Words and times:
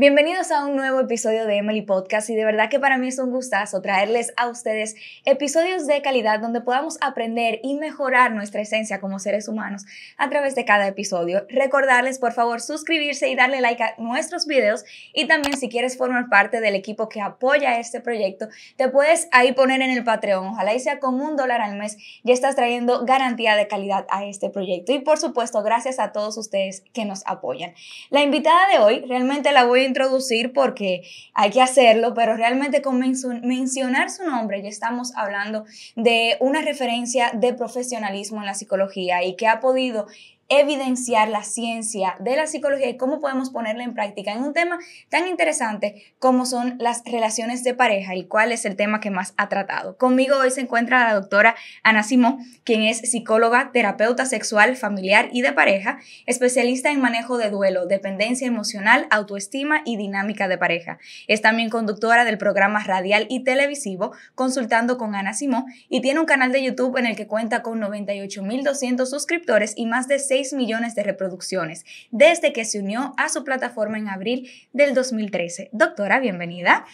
Bienvenidos 0.00 0.50
a 0.50 0.64
un 0.64 0.76
nuevo 0.76 0.98
episodio 0.98 1.44
de 1.44 1.58
Emily 1.58 1.82
Podcast 1.82 2.30
y 2.30 2.34
de 2.34 2.46
verdad 2.46 2.70
que 2.70 2.80
para 2.80 2.96
mí 2.96 3.08
es 3.08 3.18
un 3.18 3.30
gustazo 3.30 3.82
traerles 3.82 4.32
a 4.38 4.48
ustedes 4.48 4.94
episodios 5.26 5.86
de 5.86 6.00
calidad 6.00 6.40
donde 6.40 6.62
podamos 6.62 6.96
aprender 7.02 7.60
y 7.62 7.74
mejorar 7.74 8.32
nuestra 8.32 8.62
esencia 8.62 8.98
como 8.98 9.18
seres 9.18 9.46
humanos 9.46 9.84
a 10.16 10.30
través 10.30 10.54
de 10.54 10.64
cada 10.64 10.88
episodio. 10.88 11.44
Recordarles 11.50 12.18
por 12.18 12.32
favor 12.32 12.62
suscribirse 12.62 13.28
y 13.28 13.36
darle 13.36 13.60
like 13.60 13.82
a 13.82 13.94
nuestros 13.98 14.46
videos 14.46 14.86
y 15.12 15.26
también 15.26 15.58
si 15.58 15.68
quieres 15.68 15.98
formar 15.98 16.30
parte 16.30 16.62
del 16.62 16.76
equipo 16.76 17.10
que 17.10 17.20
apoya 17.20 17.78
este 17.78 18.00
proyecto 18.00 18.48
te 18.78 18.88
puedes 18.88 19.28
ahí 19.32 19.52
poner 19.52 19.82
en 19.82 19.90
el 19.90 20.02
Patreon, 20.02 20.46
ojalá 20.46 20.72
y 20.72 20.80
sea 20.80 20.98
con 20.98 21.20
un 21.20 21.36
dólar 21.36 21.60
al 21.60 21.76
mes, 21.76 21.98
ya 22.24 22.32
estás 22.32 22.56
trayendo 22.56 23.04
garantía 23.04 23.54
de 23.54 23.68
calidad 23.68 24.06
a 24.08 24.24
este 24.24 24.48
proyecto 24.48 24.92
y 24.92 25.00
por 25.00 25.18
supuesto 25.18 25.62
gracias 25.62 25.98
a 25.98 26.12
todos 26.12 26.38
ustedes 26.38 26.84
que 26.94 27.04
nos 27.04 27.22
apoyan. 27.26 27.74
La 28.08 28.22
invitada 28.22 28.66
de 28.72 28.78
hoy 28.78 29.04
realmente 29.06 29.52
la 29.52 29.64
voy 29.64 29.89
introducir 29.90 30.52
porque 30.52 31.02
hay 31.34 31.50
que 31.50 31.60
hacerlo, 31.60 32.14
pero 32.14 32.36
realmente 32.36 32.80
con 32.80 32.98
mencionar 32.98 34.10
su 34.10 34.24
nombre 34.24 34.62
ya 34.62 34.68
estamos 34.68 35.12
hablando 35.16 35.64
de 35.96 36.36
una 36.40 36.62
referencia 36.62 37.32
de 37.34 37.52
profesionalismo 37.52 38.40
en 38.40 38.46
la 38.46 38.54
psicología 38.54 39.22
y 39.22 39.36
que 39.36 39.46
ha 39.46 39.60
podido 39.60 40.06
evidenciar 40.50 41.28
la 41.28 41.44
ciencia 41.44 42.16
de 42.18 42.34
la 42.34 42.48
psicología 42.48 42.88
y 42.88 42.96
cómo 42.96 43.20
podemos 43.20 43.50
ponerla 43.50 43.84
en 43.84 43.94
práctica 43.94 44.32
en 44.32 44.42
un 44.42 44.52
tema 44.52 44.80
tan 45.08 45.28
interesante 45.28 46.02
como 46.18 46.44
son 46.44 46.74
las 46.80 47.04
relaciones 47.04 47.62
de 47.62 47.72
pareja, 47.72 48.12
el 48.12 48.26
cual 48.26 48.50
es 48.50 48.64
el 48.64 48.74
tema 48.74 49.00
que 49.00 49.10
más 49.10 49.32
ha 49.36 49.48
tratado. 49.48 49.96
Conmigo 49.96 50.36
hoy 50.36 50.50
se 50.50 50.62
encuentra 50.62 51.04
la 51.04 51.14
doctora 51.14 51.54
Ana 51.84 52.02
Simó, 52.02 52.40
quien 52.64 52.82
es 52.82 52.98
psicóloga, 52.98 53.70
terapeuta 53.72 54.26
sexual, 54.26 54.76
familiar 54.76 55.28
y 55.32 55.42
de 55.42 55.52
pareja, 55.52 56.00
especialista 56.26 56.90
en 56.90 57.00
manejo 57.00 57.38
de 57.38 57.48
duelo, 57.48 57.86
dependencia 57.86 58.48
emocional, 58.48 59.06
autoestima 59.10 59.82
y 59.84 59.96
dinámica 59.96 60.48
de 60.48 60.58
pareja. 60.58 60.98
Es 61.28 61.42
también 61.42 61.70
conductora 61.70 62.24
del 62.24 62.38
programa 62.38 62.82
radial 62.82 63.26
y 63.30 63.44
televisivo 63.44 64.12
Consultando 64.34 64.98
con 64.98 65.14
Ana 65.14 65.32
Simó 65.32 65.66
y 65.88 66.00
tiene 66.00 66.18
un 66.18 66.26
canal 66.26 66.50
de 66.50 66.64
YouTube 66.64 66.96
en 66.96 67.06
el 67.06 67.14
que 67.14 67.28
cuenta 67.28 67.62
con 67.62 67.80
98.200 67.80 69.06
suscriptores 69.06 69.74
y 69.76 69.86
más 69.86 70.08
de 70.08 70.18
6 70.18 70.39
millones 70.52 70.94
de 70.94 71.02
reproducciones 71.02 71.84
desde 72.10 72.52
que 72.52 72.64
se 72.64 72.78
unió 72.80 73.14
a 73.16 73.28
su 73.28 73.44
plataforma 73.44 73.98
en 73.98 74.08
abril 74.08 74.50
del 74.72 74.94
2013. 74.94 75.70
Doctora, 75.72 76.18
bienvenida. 76.20 76.84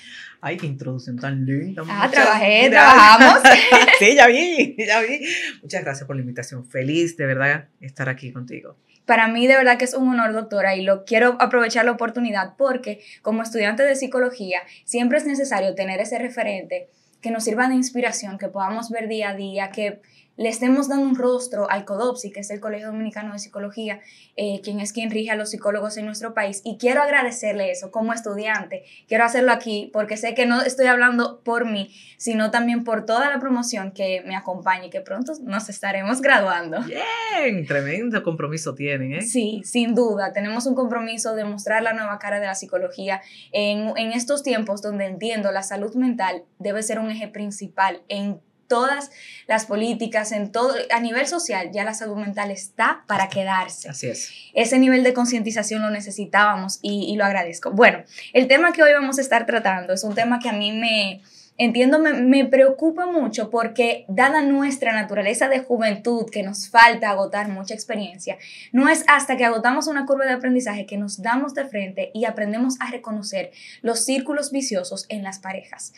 Ay, 0.41 0.57
qué 0.57 0.67
introducción 0.67 1.19
tan 1.19 1.45
linda. 1.45 1.83
Ah, 1.89 2.09
trabajé, 2.11 2.69
trabajamos. 2.71 3.41
sí, 3.99 4.15
ya 4.15 4.27
vi, 4.27 4.77
ya 4.79 5.01
vi. 5.01 5.21
Muchas 5.63 5.83
gracias 5.83 6.07
por 6.07 6.17
la 6.17 6.23
invitación. 6.23 6.65
Feliz 6.65 7.17
de 7.17 7.27
verdad 7.27 7.69
estar 7.81 8.09
aquí 8.09 8.33
contigo. 8.33 8.77
Para 9.07 9.29
mí 9.29 9.47
de 9.47 9.57
verdad 9.57 9.79
que 9.79 9.85
es 9.85 9.95
un 9.95 10.09
honor, 10.09 10.33
doctora, 10.33 10.75
y 10.75 10.83
lo 10.83 11.05
quiero 11.05 11.37
aprovechar 11.41 11.85
la 11.85 11.93
oportunidad 11.93 12.55
porque 12.59 13.01
como 13.23 13.43
estudiante 13.43 13.85
de 13.85 13.95
psicología 13.95 14.63
siempre 14.85 15.19
es 15.19 15.27
necesario 15.27 15.75
tener 15.75 16.01
ese 16.01 16.19
referente 16.19 16.89
que 17.21 17.31
nos 17.31 17.45
sirva 17.45 17.69
de 17.69 17.75
inspiración, 17.75 18.37
que 18.37 18.49
podamos 18.49 18.91
ver 18.91 19.09
día 19.09 19.31
a 19.31 19.35
día, 19.35 19.71
que 19.71 20.01
le 20.37 20.49
estemos 20.49 20.89
dando 20.89 21.07
un 21.07 21.17
rostro 21.17 21.71
al 21.71 21.85
CODOPSI, 21.85 22.31
que 22.31 22.41
es 22.41 22.51
el 22.51 22.61
Colegio 22.61 22.89
Dominicano 22.89 23.33
de 23.33 23.39
Psicología, 23.39 24.01
eh, 24.37 24.61
quien 24.63 24.81
es 24.81 24.93
quien 24.93 25.11
rige 25.11 25.31
a 25.31 25.37
los 25.37 25.51
psicólogos 25.51 25.97
en 25.97 26.07
nuestro 26.07 26.35
país. 26.35 26.61
Y 26.65 26.77
quiero 26.79 27.03
agradecerle 27.03 27.71
eso 27.71 27.91
como 27.91 28.13
estudiante. 28.13 28.85
Quiero 29.09 29.25
hacerlo 29.25 29.53
aquí 29.53 29.91
porque 29.93 30.17
sé 30.17 30.35
que 30.35 30.47
no 30.47 30.63
estoy 30.63 30.87
hablando 30.87 31.41
por 31.43 31.65
mí, 31.65 31.95
sino 32.19 32.51
también 32.51 32.85
por 32.85 33.07
toda 33.07 33.31
la 33.31 33.41
promoción 33.41 33.93
que 33.93 34.23
me 34.27 34.37
acompaña 34.37 34.87
y 34.87 34.91
que 34.91 35.01
pronto 35.01 35.33
nos 35.43 35.69
estaremos 35.69 36.21
graduando. 36.21 36.81
Bien, 36.83 37.67
tremendo 37.67 38.23
compromiso 38.23 38.75
tienen, 38.75 39.15
¿eh? 39.15 39.23
Sí, 39.23 39.63
sin 39.65 39.95
duda. 39.95 40.33
Tenemos 40.33 40.67
un 40.67 40.75
compromiso 40.75 41.35
de 41.35 41.45
mostrar 41.45 41.83
la 41.83 41.93
nueva 41.93 42.19
cara 42.19 42.41
de 42.41 42.47
la 42.47 42.55
psicología 42.55 43.23
en, 43.53 43.97
en 43.97 44.13
estos 44.13 44.43
tiempos 44.43 44.83
donde 44.83 45.07
entiendo 45.07 45.51
la 45.53 45.63
salud 45.63 45.95
mental 45.95 46.45
debe 46.59 46.83
ser 46.83 46.99
un 46.99 47.11
eje 47.11 47.29
principal 47.29 48.03
en 48.09 48.41
todas 48.67 49.11
las 49.47 49.67
políticas, 49.67 50.33
en 50.33 50.53
todo, 50.53 50.75
a 50.91 51.01
nivel 51.01 51.27
social, 51.27 51.71
ya 51.73 51.85
la 51.85 51.95
salud 51.95 52.17
mental 52.17 52.51
está 52.51 53.05
para 53.07 53.29
quedarse. 53.29 53.89
Así 53.89 54.09
es. 54.09 54.31
Ese 54.55 54.79
nivel 54.79 55.03
de 55.03 55.15
concientización 55.15 55.83
lo 55.83 55.91
necesitábamos 55.91 56.79
y, 56.83 57.13
y, 57.13 57.17
lo 57.17 57.25
agradezco. 57.25 57.71
Bueno, 57.71 58.03
el 58.33 58.49
tema 58.49 58.73
que 58.73 58.83
hoy 58.83 58.93
vamos 58.93 59.19
a 59.19 59.21
estar 59.21 59.47
tratando 59.47 59.93
es 59.93 60.05
un 60.05 60.15
tema 60.15 60.39
que 60.39 60.49
a 60.49 60.53
mí 60.53 60.73
me, 60.73 61.23
entiendo, 61.59 61.99
me, 61.99 62.45
preocupa 62.45 63.07
mucho 63.07 63.51
porque 63.51 64.05
dada 64.09 64.43
nuestra 64.43 64.93
naturaleza 64.93 65.49
de 65.49 65.61
juventud, 65.61 66.27
que 66.31 66.43
nos 66.43 66.69
falta 66.69 67.11
agotar 67.11 67.49
mucha 67.49 67.75
experiencia, 67.75 68.37
no 68.73 68.89
es 68.89 69.05
hasta 69.09 69.37
que 69.37 69.45
agotamos 69.45 69.87
una 69.87 70.07
curva 70.07 70.27
de 70.27 70.33
aprendizaje 70.33 70.87
que 70.87 70.97
nos 70.97 71.23
damos 71.23 71.55
de 71.55 71.65
frente 71.65 72.11
y 72.15 72.25
aprendemos 72.25 72.77
a 72.81 72.91
reconocer 72.91 73.53
los 73.83 74.05
círculos 74.05 74.53
viciosos 74.53 75.07
en 75.09 75.23
las 75.23 75.39
parejas. 75.39 75.93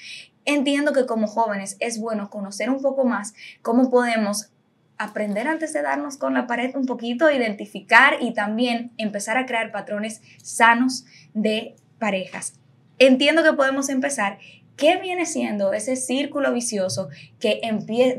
Entiendo 0.45 0.93
que 0.93 1.07
como 1.07 1.27
jóvenes 1.27 1.77
es 1.81 2.01
bueno 2.01 2.31
conocer 2.31 2.71
un 2.71 2.81
poco 2.81 3.05
más 3.05 3.35
cómo 3.63 3.91
podemos 3.91 4.51
aprender 4.97 5.47
antes 5.47 5.73
de 5.73 5.83
darnos 5.83 6.17
con 6.17 6.35
la 6.35 6.47
pared 6.47 6.75
un 6.75 6.87
poquito, 6.87 7.31
identificar 7.31 8.15
y 8.21 8.33
también 8.33 8.93
empezar 8.97 9.37
a 9.37 9.47
crear 9.47 9.71
patrones 9.71 10.21
sanos 10.43 11.05
de 11.35 11.77
parejas. 11.99 12.55
Entiendo 12.99 13.45
que 13.45 13.53
podemos 13.53 13.89
empezar 13.91 14.39
¿Qué 14.79 14.97
viene 15.03 15.27
siendo 15.27 15.73
ese 15.73 15.97
círculo 15.97 16.53
vicioso 16.53 17.09
que, 17.41 17.61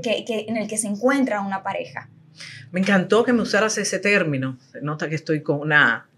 que, 0.03 0.45
en 0.47 0.57
el 0.57 0.67
que 0.67 0.77
se 0.77 0.87
encuentra 0.87 1.39
una 1.39 1.63
pareja? 1.63 2.09
Me 2.71 2.81
encantó 2.81 3.23
que 3.23 3.31
me 3.31 3.41
usaras 3.41 3.77
ese 3.77 3.97
término. 3.97 4.59
Se 4.71 4.81
nota 4.81 5.07
que 5.07 5.15
estoy 5.15 5.41
con 5.41 5.61
una 5.61 6.09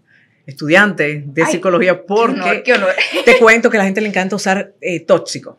estudiante 0.44 1.22
de 1.24 1.46
psicología 1.46 2.04
porque 2.04 2.64
te 3.24 3.38
cuento 3.38 3.70
que 3.70 3.76
a 3.76 3.78
la 3.78 3.84
gente 3.84 4.00
le 4.00 4.08
encanta 4.08 4.34
usar 4.34 4.74
eh, 4.80 4.98
tóxico. 5.00 5.58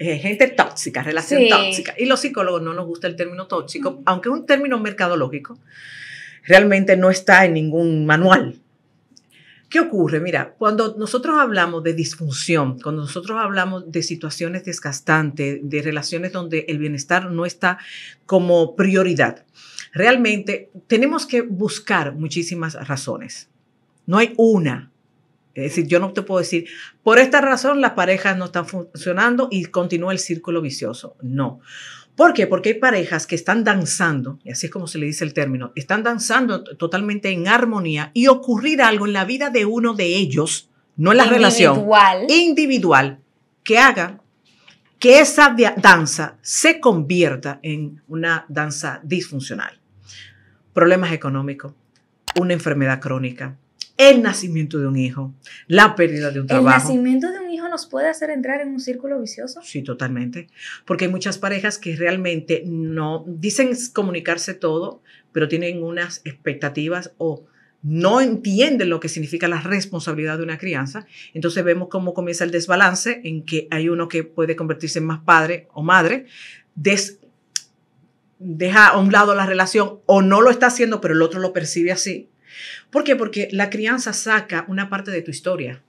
Eh, 0.00 0.18
gente 0.18 0.48
tóxica, 0.48 1.04
relación 1.04 1.48
tóxica. 1.48 1.94
Y 1.96 2.06
los 2.06 2.20
psicólogos 2.20 2.60
no 2.60 2.74
nos 2.74 2.86
gusta 2.86 3.06
el 3.06 3.14
término 3.14 3.46
tóxico, 3.46 4.02
aunque 4.04 4.30
es 4.30 4.32
un 4.34 4.46
término 4.46 4.80
mercadológico, 4.80 5.56
realmente 6.42 6.96
no 6.96 7.08
está 7.08 7.44
en 7.44 7.54
ningún 7.54 8.04
manual. 8.04 8.60
¿Qué 9.74 9.80
ocurre? 9.80 10.20
Mira, 10.20 10.54
cuando 10.56 10.94
nosotros 10.96 11.36
hablamos 11.36 11.82
de 11.82 11.94
disfunción, 11.94 12.78
cuando 12.78 13.02
nosotros 13.02 13.36
hablamos 13.40 13.90
de 13.90 14.04
situaciones 14.04 14.64
desgastantes, 14.64 15.58
de 15.64 15.82
relaciones 15.82 16.30
donde 16.30 16.64
el 16.68 16.78
bienestar 16.78 17.28
no 17.32 17.44
está 17.44 17.78
como 18.24 18.76
prioridad, 18.76 19.44
realmente 19.92 20.70
tenemos 20.86 21.26
que 21.26 21.42
buscar 21.42 22.14
muchísimas 22.14 22.74
razones. 22.86 23.48
No 24.06 24.18
hay 24.18 24.32
una. 24.36 24.92
Es 25.54 25.64
decir, 25.64 25.86
yo 25.86 26.00
no 26.00 26.12
te 26.12 26.22
puedo 26.22 26.40
decir, 26.40 26.66
por 27.02 27.18
esta 27.18 27.40
razón 27.40 27.80
las 27.80 27.92
parejas 27.92 28.36
no 28.36 28.46
están 28.46 28.66
funcionando 28.66 29.48
y 29.50 29.66
continúa 29.66 30.12
el 30.12 30.18
círculo 30.18 30.60
vicioso. 30.60 31.16
No. 31.22 31.60
¿Por 32.16 32.32
qué? 32.32 32.46
Porque 32.46 32.70
hay 32.70 32.74
parejas 32.74 33.26
que 33.26 33.34
están 33.34 33.64
danzando, 33.64 34.38
y 34.44 34.50
así 34.50 34.66
es 34.66 34.72
como 34.72 34.86
se 34.86 34.98
le 34.98 35.06
dice 35.06 35.24
el 35.24 35.34
término, 35.34 35.72
están 35.74 36.02
danzando 36.02 36.62
totalmente 36.62 37.30
en 37.30 37.48
armonía 37.48 38.10
y 38.14 38.28
ocurrir 38.28 38.82
algo 38.82 39.06
en 39.06 39.12
la 39.12 39.24
vida 39.24 39.50
de 39.50 39.64
uno 39.64 39.94
de 39.94 40.06
ellos, 40.06 40.70
no 40.96 41.10
en 41.10 41.18
la 41.18 41.24
relación 41.24 41.86
individual, 42.28 43.20
que 43.64 43.78
haga 43.78 44.20
que 45.00 45.20
esa 45.20 45.56
danza 45.76 46.38
se 46.40 46.80
convierta 46.80 47.58
en 47.62 48.02
una 48.06 48.46
danza 48.48 49.00
disfuncional. 49.02 49.80
Problemas 50.72 51.12
económicos, 51.12 51.74
una 52.36 52.54
enfermedad 52.54 53.00
crónica, 53.00 53.58
el 53.96 54.22
nacimiento 54.22 54.78
de 54.78 54.86
un 54.88 54.96
hijo, 54.96 55.34
la 55.66 55.94
pérdida 55.94 56.30
de 56.30 56.40
un 56.40 56.46
trabajo. 56.46 56.76
¿El 56.76 56.82
nacimiento 56.82 57.30
de 57.30 57.38
un 57.38 57.50
hijo 57.50 57.68
nos 57.68 57.86
puede 57.86 58.08
hacer 58.08 58.30
entrar 58.30 58.60
en 58.60 58.68
un 58.68 58.80
círculo 58.80 59.20
vicioso? 59.20 59.60
Sí, 59.62 59.82
totalmente. 59.82 60.48
Porque 60.84 61.04
hay 61.04 61.10
muchas 61.10 61.38
parejas 61.38 61.78
que 61.78 61.94
realmente 61.94 62.64
no 62.66 63.24
dicen 63.26 63.70
comunicarse 63.92 64.54
todo, 64.54 65.02
pero 65.32 65.48
tienen 65.48 65.82
unas 65.82 66.22
expectativas 66.24 67.12
o 67.18 67.44
no 67.82 68.20
entienden 68.20 68.88
lo 68.88 68.98
que 68.98 69.08
significa 69.08 69.46
la 69.46 69.60
responsabilidad 69.60 70.38
de 70.38 70.44
una 70.44 70.58
crianza. 70.58 71.06
Entonces 71.34 71.62
vemos 71.62 71.88
cómo 71.88 72.14
comienza 72.14 72.42
el 72.42 72.50
desbalance 72.50 73.20
en 73.24 73.44
que 73.44 73.68
hay 73.70 73.88
uno 73.88 74.08
que 74.08 74.24
puede 74.24 74.56
convertirse 74.56 74.98
en 75.00 75.06
más 75.06 75.20
padre 75.20 75.68
o 75.72 75.82
madre, 75.82 76.26
deja 78.38 78.88
a 78.88 78.98
un 78.98 79.12
lado 79.12 79.34
la 79.34 79.46
relación 79.46 80.00
o 80.06 80.22
no 80.22 80.40
lo 80.40 80.50
está 80.50 80.66
haciendo, 80.66 81.00
pero 81.00 81.14
el 81.14 81.22
otro 81.22 81.40
lo 81.40 81.52
percibe 81.52 81.92
así 81.92 82.30
¿Por 82.90 83.04
qué? 83.04 83.16
Porque 83.16 83.48
la 83.52 83.70
crianza 83.70 84.12
saca 84.12 84.64
una 84.68 84.88
parte 84.88 85.10
de 85.10 85.22
tu 85.22 85.30
historia. 85.30 85.82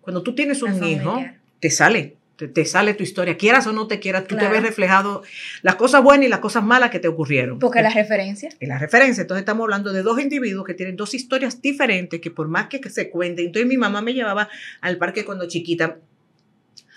Cuando 0.00 0.22
tú 0.22 0.34
tienes 0.34 0.62
un 0.62 0.82
hijo, 0.84 1.22
te 1.60 1.70
sale, 1.70 2.16
te, 2.36 2.64
sale 2.64 2.94
tu 2.94 3.02
historia, 3.02 3.36
quieras 3.36 3.66
o 3.66 3.72
no 3.72 3.86
te 3.86 3.98
quieras, 3.98 4.26
tú 4.26 4.36
te 4.36 4.48
ves 4.48 4.62
reflejado 4.62 5.22
las 5.62 5.74
cosas 5.74 6.02
buenas 6.02 6.26
y 6.26 6.28
las 6.28 6.38
cosas 6.38 6.62
malas 6.62 6.90
que 6.90 7.00
te 7.00 7.08
ocurrieron. 7.08 7.58
Porque 7.58 7.82
la 7.82 7.90
referencia. 7.90 8.48
Y 8.60 8.66
la 8.66 8.78
referencia. 8.78 9.22
Entonces 9.22 9.42
estamos 9.42 9.64
hablando 9.64 9.92
de 9.92 10.02
dos 10.02 10.20
individuos 10.20 10.64
que 10.64 10.74
tienen 10.74 10.96
dos 10.96 11.14
historias 11.14 11.60
diferentes 11.60 12.20
que 12.20 12.30
por 12.30 12.48
más 12.48 12.68
que 12.68 12.80
se 12.88 13.10
cuenten, 13.10 13.46
entonces 13.46 13.68
mi 13.68 13.76
mamá 13.76 14.00
me 14.00 14.14
llevaba 14.14 14.48
al 14.80 14.96
parque 14.98 15.24
cuando 15.24 15.48
chiquita. 15.48 15.98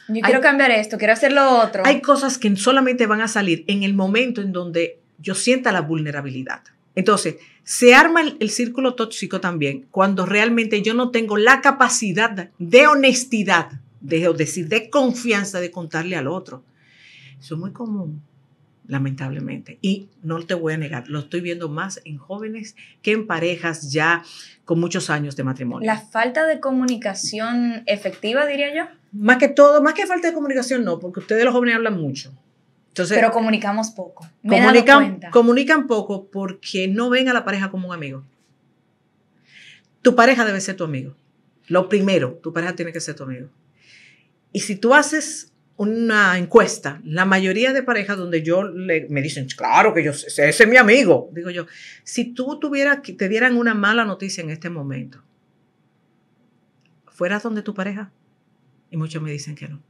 Yo 0.08 0.22
quiero 0.22 0.42
cambiar 0.42 0.72
esto, 0.72 0.98
quiero 0.98 1.14
hacer 1.14 1.32
lo 1.32 1.62
otro. 1.62 1.84
Hay 1.86 2.02
cosas 2.02 2.38
que 2.38 2.56
solamente 2.56 3.08
van 3.08 3.22
a 3.22 3.28
salir 3.28 3.64
en 3.68 3.84
el 3.84 3.94
momento 3.94 4.42
en 4.42 4.52
donde 4.52 5.00
yo 5.20 5.36
sienta 5.36 5.72
la 5.72 5.82
vulnerabilidad. 5.82 6.62
Entonces, 6.96 7.38
se 7.64 7.94
arma 7.94 8.22
el, 8.22 8.50
círculo 8.50 8.96
tóxico 8.96 9.40
también 9.40 9.86
cuando 9.92 10.26
realmente 10.26 10.82
yo 10.82 10.94
no 10.94 11.12
tengo 11.12 11.38
la 11.38 11.62
capacidad 11.62 12.50
de 12.58 12.88
honestidad, 12.88 13.72
de 14.00 14.34
decir, 14.34 14.68
de 14.68 14.90
confianza 14.90 15.60
de 15.60 15.72
contarle 15.72 16.16
al 16.16 16.28
otro. 16.28 16.64
Eso 17.40 17.56
es 17.56 17.60
muy 17.60 17.72
común, 17.72 18.22
lamentablemente. 18.88 19.78
Y 19.82 20.08
no 20.24 20.44
te 20.46 20.54
voy 20.54 20.74
a 20.74 20.78
negar, 20.78 21.08
lo 21.08 21.20
estoy 21.20 21.42
viendo 21.42 21.70
más 21.70 22.02
en 22.04 22.18
jóvenes 22.18 22.76
que 23.02 23.12
en 23.12 23.28
parejas 23.28 23.92
ya 23.92 24.24
con 24.66 24.80
muchos 24.80 25.10
años 25.10 25.36
de 25.36 25.44
matrimonio. 25.44 25.86
La 25.86 26.00
falta 26.00 26.46
de 26.46 26.60
comunicación 26.60 27.84
efectiva, 27.86 28.46
diría 28.48 28.76
yo. 28.76 28.84
Más 29.12 29.38
que 29.38 29.50
todo, 29.50 29.82
más 29.82 29.94
que 29.94 30.08
falta 30.08 30.30
de 30.30 30.34
comunicación, 30.34 30.84
no, 30.84 31.00
porque 31.00 31.20
ustedes 31.20 31.44
los 31.46 31.54
jóvenes 31.54 31.76
hablan 31.76 32.00
mucho. 32.00 32.34
Pero 32.94 33.32
comunicamos 33.32 33.92
poco. 33.92 34.28
comunican, 34.48 35.20
comunican 35.32 35.88
poco 35.88 36.30
porque 36.30 36.88
no 36.88 37.10
ven 37.10 37.30
a 37.30 37.34
la 37.34 37.46
pareja 37.46 37.72
como 37.72 37.90
un 37.90 37.94
amigo. 37.94 38.24
Tu 40.02 40.16
pareja 40.16 40.46
debe 40.46 40.60
ser 40.62 40.76
tu 40.76 40.84
amigo. 40.84 41.16
Lo 41.68 41.88
primero, 41.88 42.40
tu 42.44 42.52
pareja 42.52 42.76
tiene 42.76 42.92
que 42.92 43.00
ser 43.00 43.16
tu 43.16 43.24
amigo. 43.24 43.50
Y 44.52 44.62
si 44.62 44.76
tú 44.76 44.94
haces 44.94 45.54
una 45.78 46.38
encuesta, 46.38 47.02
la 47.04 47.26
mayoría 47.26 47.74
de 47.74 47.82
parejas 47.82 48.18
donde 48.18 48.44
yo 48.44 48.64
le, 48.64 49.08
me 49.10 49.22
dicen, 49.22 49.48
claro 49.48 49.94
que 49.94 50.04
yo, 50.04 50.12
ese 50.12 50.50
es 50.50 50.68
mi 50.68 50.78
amigo, 50.78 51.30
digo 51.32 51.50
yo, 51.50 51.66
si 52.04 52.34
tú 52.34 52.60
tuvieras, 52.60 53.00
te 53.02 53.30
dieran 53.30 53.58
una 53.58 53.74
mala 53.74 54.06
noticia 54.06 54.44
en 54.44 54.52
este 54.52 54.70
momento, 54.70 55.24
¿fueras 57.08 57.42
donde 57.42 57.64
tu 57.64 57.74
pareja? 57.74 58.12
Y 58.92 58.98
muchos 58.98 59.24
me 59.24 59.32
dicen 59.32 59.56
que 59.56 59.70
no. 59.70 59.82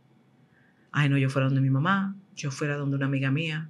Ay, 0.91 1.09
no, 1.09 1.17
yo 1.17 1.29
fuera 1.29 1.45
donde 1.45 1.61
mi 1.61 1.69
mamá, 1.69 2.15
yo 2.35 2.51
fuera 2.51 2.75
donde 2.75 2.97
una 2.97 3.05
amiga 3.05 3.31
mía. 3.31 3.69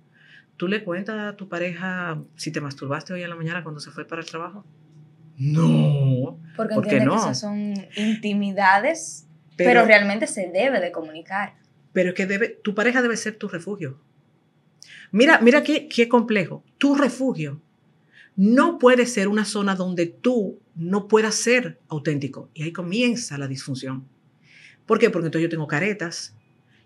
¿Tú 0.57 0.67
le 0.67 0.83
cuentas 0.83 1.33
a 1.33 1.37
tu 1.37 1.49
pareja 1.49 2.21
si 2.35 2.51
te 2.51 2.61
masturbaste 2.61 3.13
hoy 3.13 3.23
en 3.23 3.29
la 3.29 3.35
mañana 3.35 3.63
cuando 3.63 3.79
se 3.79 3.91
fue 3.91 4.05
para 4.05 4.21
el 4.21 4.27
trabajo? 4.27 4.65
No. 5.37 6.39
Porque 6.55 6.75
¿Por 6.75 6.85
no? 6.85 6.89
que 6.89 7.17
esas 7.17 7.39
son 7.39 7.73
intimidades, 7.95 9.27
pero, 9.55 9.85
realmente 9.85 10.27
se 10.27 10.51
debe 10.51 10.79
de 10.79 10.91
comunicar. 10.91 11.55
Pero 11.93 12.09
es 12.09 12.15
que 12.15 12.25
debe, 12.25 12.49
tu 12.49 12.75
pareja 12.75 13.01
debe 13.01 13.17
ser 13.17 13.35
tu 13.35 13.47
refugio. 13.47 13.99
Mira, 15.11 15.39
mira 15.41 15.63
qué, 15.63 15.87
qué 15.87 16.07
complejo. 16.07 16.63
Tu 16.77 16.95
refugio 16.95 17.61
no 18.35 18.79
puede 18.79 19.05
ser 19.05 19.27
una 19.27 19.45
zona 19.45 19.75
donde 19.75 20.05
tú 20.05 20.59
no 20.75 21.07
puedas 21.07 21.35
ser 21.35 21.79
auténtico. 21.89 22.49
Y 22.53 22.63
ahí 22.63 22.71
comienza 22.71 23.37
la 23.37 23.47
disfunción. 23.47 24.07
¿Por 24.85 24.99
qué? 24.99 25.09
Porque 25.09 25.27
entonces 25.27 25.43
yo 25.43 25.49
tengo 25.49 25.67
caretas, 25.67 26.35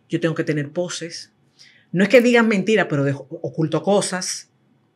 yo 0.10 0.20
tengo 0.20 0.36
que 0.36 0.44
tener 0.44 0.70
poses. 0.72 1.32
No 1.92 2.04
es 2.04 2.10
que 2.10 2.22
digan 2.22 2.48
mentiras, 2.48 2.88
pero 2.90 3.28
oculto 3.42 3.82
cosas 3.82 4.50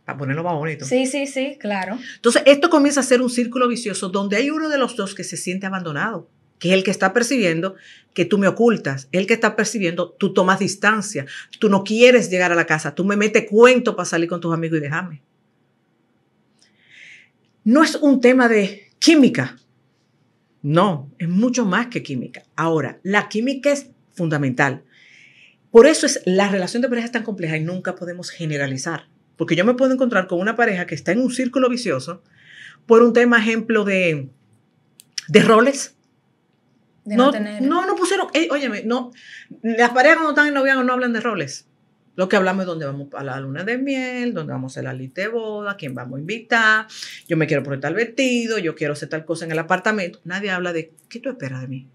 para 0.05 0.17
ponerlo 0.17 0.43
más 0.43 0.55
bonito. 0.55 0.85
Sí, 0.85 1.05
sí, 1.05 1.27
sí, 1.27 1.57
claro. 1.59 1.97
Entonces, 2.15 2.43
esto 2.45 2.69
comienza 2.69 2.99
a 2.99 3.03
ser 3.03 3.21
un 3.21 3.29
círculo 3.29 3.67
vicioso 3.67 4.09
donde 4.09 4.37
hay 4.37 4.49
uno 4.49 4.69
de 4.69 4.77
los 4.77 4.95
dos 4.95 5.13
que 5.13 5.23
se 5.23 5.37
siente 5.37 5.67
abandonado, 5.67 6.27
que 6.57 6.69
es 6.69 6.73
el 6.73 6.83
que 6.83 6.91
está 6.91 7.13
percibiendo 7.13 7.75
que 8.13 8.25
tú 8.25 8.37
me 8.37 8.47
ocultas, 8.47 9.07
el 9.11 9.27
que 9.27 9.35
está 9.35 9.55
percibiendo 9.55 10.09
tú 10.11 10.33
tomas 10.33 10.59
distancia, 10.59 11.25
tú 11.59 11.69
no 11.69 11.83
quieres 11.83 12.29
llegar 12.29 12.51
a 12.51 12.55
la 12.55 12.65
casa, 12.65 12.95
tú 12.95 13.05
me 13.05 13.15
metes 13.15 13.45
cuento 13.49 13.95
para 13.95 14.05
salir 14.05 14.27
con 14.27 14.41
tus 14.41 14.53
amigos 14.53 14.79
y 14.79 14.81
déjame. 14.81 15.21
No 17.63 17.83
es 17.83 17.95
un 17.95 18.19
tema 18.19 18.49
de 18.49 18.89
química, 18.97 19.57
no, 20.61 21.09
es 21.17 21.29
mucho 21.29 21.65
más 21.65 21.87
que 21.87 22.03
química. 22.03 22.43
Ahora, 22.55 22.99
la 23.03 23.29
química 23.29 23.71
es 23.71 23.91
fundamental. 24.11 24.83
Por 25.71 25.87
eso 25.87 26.05
es 26.05 26.21
la 26.25 26.49
relación 26.49 26.81
de 26.81 26.89
pareja 26.89 27.05
es 27.05 27.11
tan 27.11 27.23
compleja 27.23 27.57
y 27.57 27.63
nunca 27.63 27.95
podemos 27.95 28.31
generalizar. 28.31 29.07
Porque 29.37 29.55
yo 29.55 29.63
me 29.65 29.75
puedo 29.75 29.93
encontrar 29.93 30.27
con 30.27 30.39
una 30.39 30.55
pareja 30.55 30.85
que 30.85 30.95
está 30.95 31.11
en 31.11 31.21
un 31.21 31.31
círculo 31.31 31.69
vicioso 31.69 32.23
por 32.85 33.03
un 33.03 33.13
tema, 33.13 33.37
ejemplo, 33.37 33.85
de, 33.85 34.29
de 35.27 35.41
roles. 35.43 35.95
no, 37.05 37.31
no, 37.31 37.85
no, 37.85 37.95
pusieron, 37.95 38.27
óyeme, 38.51 38.83
no, 38.83 39.11
las 39.61 39.91
parejas 39.91 40.17
cuando 40.17 40.31
están 40.31 40.47
en 40.47 40.55
noviazgo 40.55 40.83
no 40.83 40.93
hablan 40.93 41.13
de 41.13 41.21
roles. 41.21 41.67
Lo 42.15 42.27
que 42.27 42.35
hablamos 42.35 42.63
es 42.63 42.67
dónde 42.67 42.85
vamos 42.85 43.07
a 43.13 43.23
la 43.23 43.39
luna 43.39 43.63
de 43.63 43.77
miel, 43.77 44.33
dónde 44.33 44.51
vamos 44.51 44.71
a 44.71 44.73
hacer 44.73 44.83
la 44.83 44.93
lista 44.93 45.21
de 45.21 45.29
boda, 45.29 45.77
quién 45.77 45.95
vamos 45.95 46.17
a 46.17 46.19
invitar, 46.19 46.87
yo 47.29 47.37
me 47.37 47.47
quiero 47.47 47.63
poner 47.63 47.79
tal 47.79 47.93
vestido, 47.93 48.57
yo 48.57 48.75
quiero 48.75 48.91
hacer 48.91 49.07
tal 49.07 49.23
cosa 49.23 49.45
en 49.45 49.51
el 49.51 49.59
apartamento. 49.59 50.19
Nadie 50.25 50.51
habla 50.51 50.73
de 50.73 50.91
qué 51.07 51.21
tú 51.21 51.29
esperas 51.29 51.61
de 51.61 51.67
mí. 51.69 51.87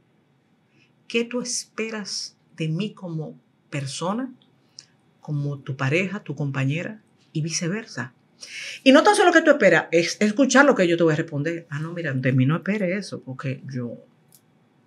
¿Qué 1.08 1.24
tú 1.24 1.42
esperas 1.42 2.38
de 2.56 2.68
mí 2.68 2.94
como 2.94 3.38
persona, 3.74 4.32
como 5.20 5.58
tu 5.58 5.76
pareja, 5.76 6.20
tu 6.20 6.36
compañera 6.36 7.00
y 7.32 7.42
viceversa. 7.42 8.12
Y 8.84 8.92
no 8.92 9.02
tan 9.02 9.16
solo 9.16 9.32
que 9.32 9.42
tú 9.42 9.50
esperas, 9.50 9.86
es 9.90 10.16
escuchar 10.20 10.64
lo 10.64 10.76
que 10.76 10.86
yo 10.86 10.96
te 10.96 11.02
voy 11.02 11.12
a 11.12 11.16
responder. 11.16 11.66
Ah, 11.70 11.80
no, 11.80 11.92
mira, 11.92 12.12
de 12.12 12.32
mí 12.32 12.46
no 12.46 12.54
espere 12.54 12.96
eso, 12.96 13.20
porque 13.24 13.62
yo, 13.64 13.96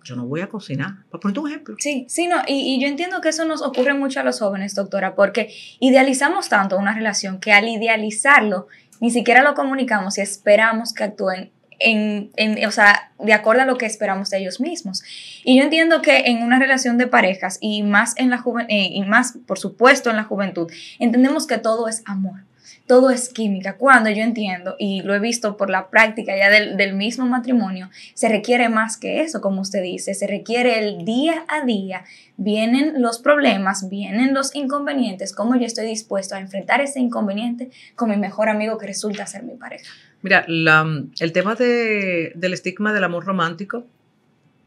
yo 0.04 0.16
no 0.16 0.24
voy 0.24 0.40
a 0.40 0.48
cocinar. 0.48 1.04
Para 1.10 1.20
ponerte 1.20 1.40
un 1.40 1.48
ejemplo. 1.48 1.76
Sí, 1.78 2.06
sí, 2.08 2.28
no, 2.28 2.36
y, 2.46 2.76
y, 2.76 2.80
yo 2.80 2.88
entiendo 2.88 3.20
que 3.20 3.28
eso 3.28 3.44
nos 3.44 3.60
ocurre 3.60 3.92
mucho 3.92 4.20
a 4.20 4.22
los 4.22 4.38
jóvenes, 4.38 4.74
doctora, 4.74 5.14
porque 5.14 5.52
idealizamos 5.80 6.48
tanto 6.48 6.78
una 6.78 6.94
relación 6.94 7.40
que 7.40 7.52
al 7.52 7.68
idealizarlo, 7.68 8.68
ni 9.00 9.10
siquiera 9.10 9.42
lo 9.42 9.52
comunicamos 9.52 10.16
y 10.16 10.22
esperamos 10.22 10.94
que 10.94 11.04
actúen 11.04 11.52
en, 11.78 12.30
en, 12.36 12.64
o 12.66 12.70
sea, 12.70 13.12
de 13.18 13.32
acuerdo 13.32 13.62
a 13.62 13.66
lo 13.66 13.78
que 13.78 13.86
esperamos 13.86 14.30
de 14.30 14.38
ellos 14.38 14.60
mismos. 14.60 15.02
Y 15.44 15.58
yo 15.58 15.64
entiendo 15.64 16.02
que 16.02 16.18
en 16.26 16.42
una 16.42 16.58
relación 16.58 16.98
de 16.98 17.06
parejas 17.06 17.58
y 17.60 17.82
más 17.82 18.14
en 18.16 18.30
la 18.30 18.42
eh, 18.68 18.90
y 18.92 19.02
más, 19.04 19.38
por 19.46 19.58
supuesto, 19.58 20.10
en 20.10 20.16
la 20.16 20.24
juventud, 20.24 20.70
entendemos 20.98 21.46
que 21.46 21.58
todo 21.58 21.88
es 21.88 22.02
amor 22.06 22.40
todo 22.88 23.10
es 23.10 23.28
química. 23.28 23.76
Cuando 23.76 24.10
yo 24.10 24.24
entiendo, 24.24 24.74
y 24.78 25.02
lo 25.02 25.14
he 25.14 25.20
visto 25.20 25.56
por 25.56 25.70
la 25.70 25.90
práctica 25.90 26.36
ya 26.36 26.50
del, 26.50 26.94
mismo 26.94 27.26
matrimonio, 27.26 27.90
se 28.14 28.28
requiere 28.28 28.68
más 28.68 28.96
que 28.96 29.20
eso, 29.20 29.40
como 29.40 29.60
usted 29.60 29.82
dice, 29.82 30.14
se 30.14 30.26
requiere 30.26 30.80
el 30.80 31.04
día 31.04 31.44
a 31.46 31.64
día. 31.64 32.04
Vienen 32.36 33.00
los 33.02 33.20
problemas, 33.20 33.88
vienen 33.88 34.34
los 34.34 34.54
inconvenientes, 34.54 35.34
cómo 35.34 35.54
yo 35.54 35.66
estoy 35.66 35.86
dispuesto 35.86 36.34
a 36.34 36.40
enfrentar 36.40 36.80
ese 36.80 36.98
inconveniente 36.98 37.70
con 37.94 38.08
mi 38.08 38.16
mejor 38.16 38.48
amigo 38.48 38.78
que 38.78 38.86
resulta 38.86 39.26
ser 39.26 39.42
mi 39.42 39.54
pareja. 39.54 39.92
Mira, 40.22 40.44
el 40.48 41.32
tema 41.32 41.54
del 41.54 42.52
estigma 42.52 42.92
del 42.92 43.04
amor 43.04 43.24
romántico, 43.24 43.86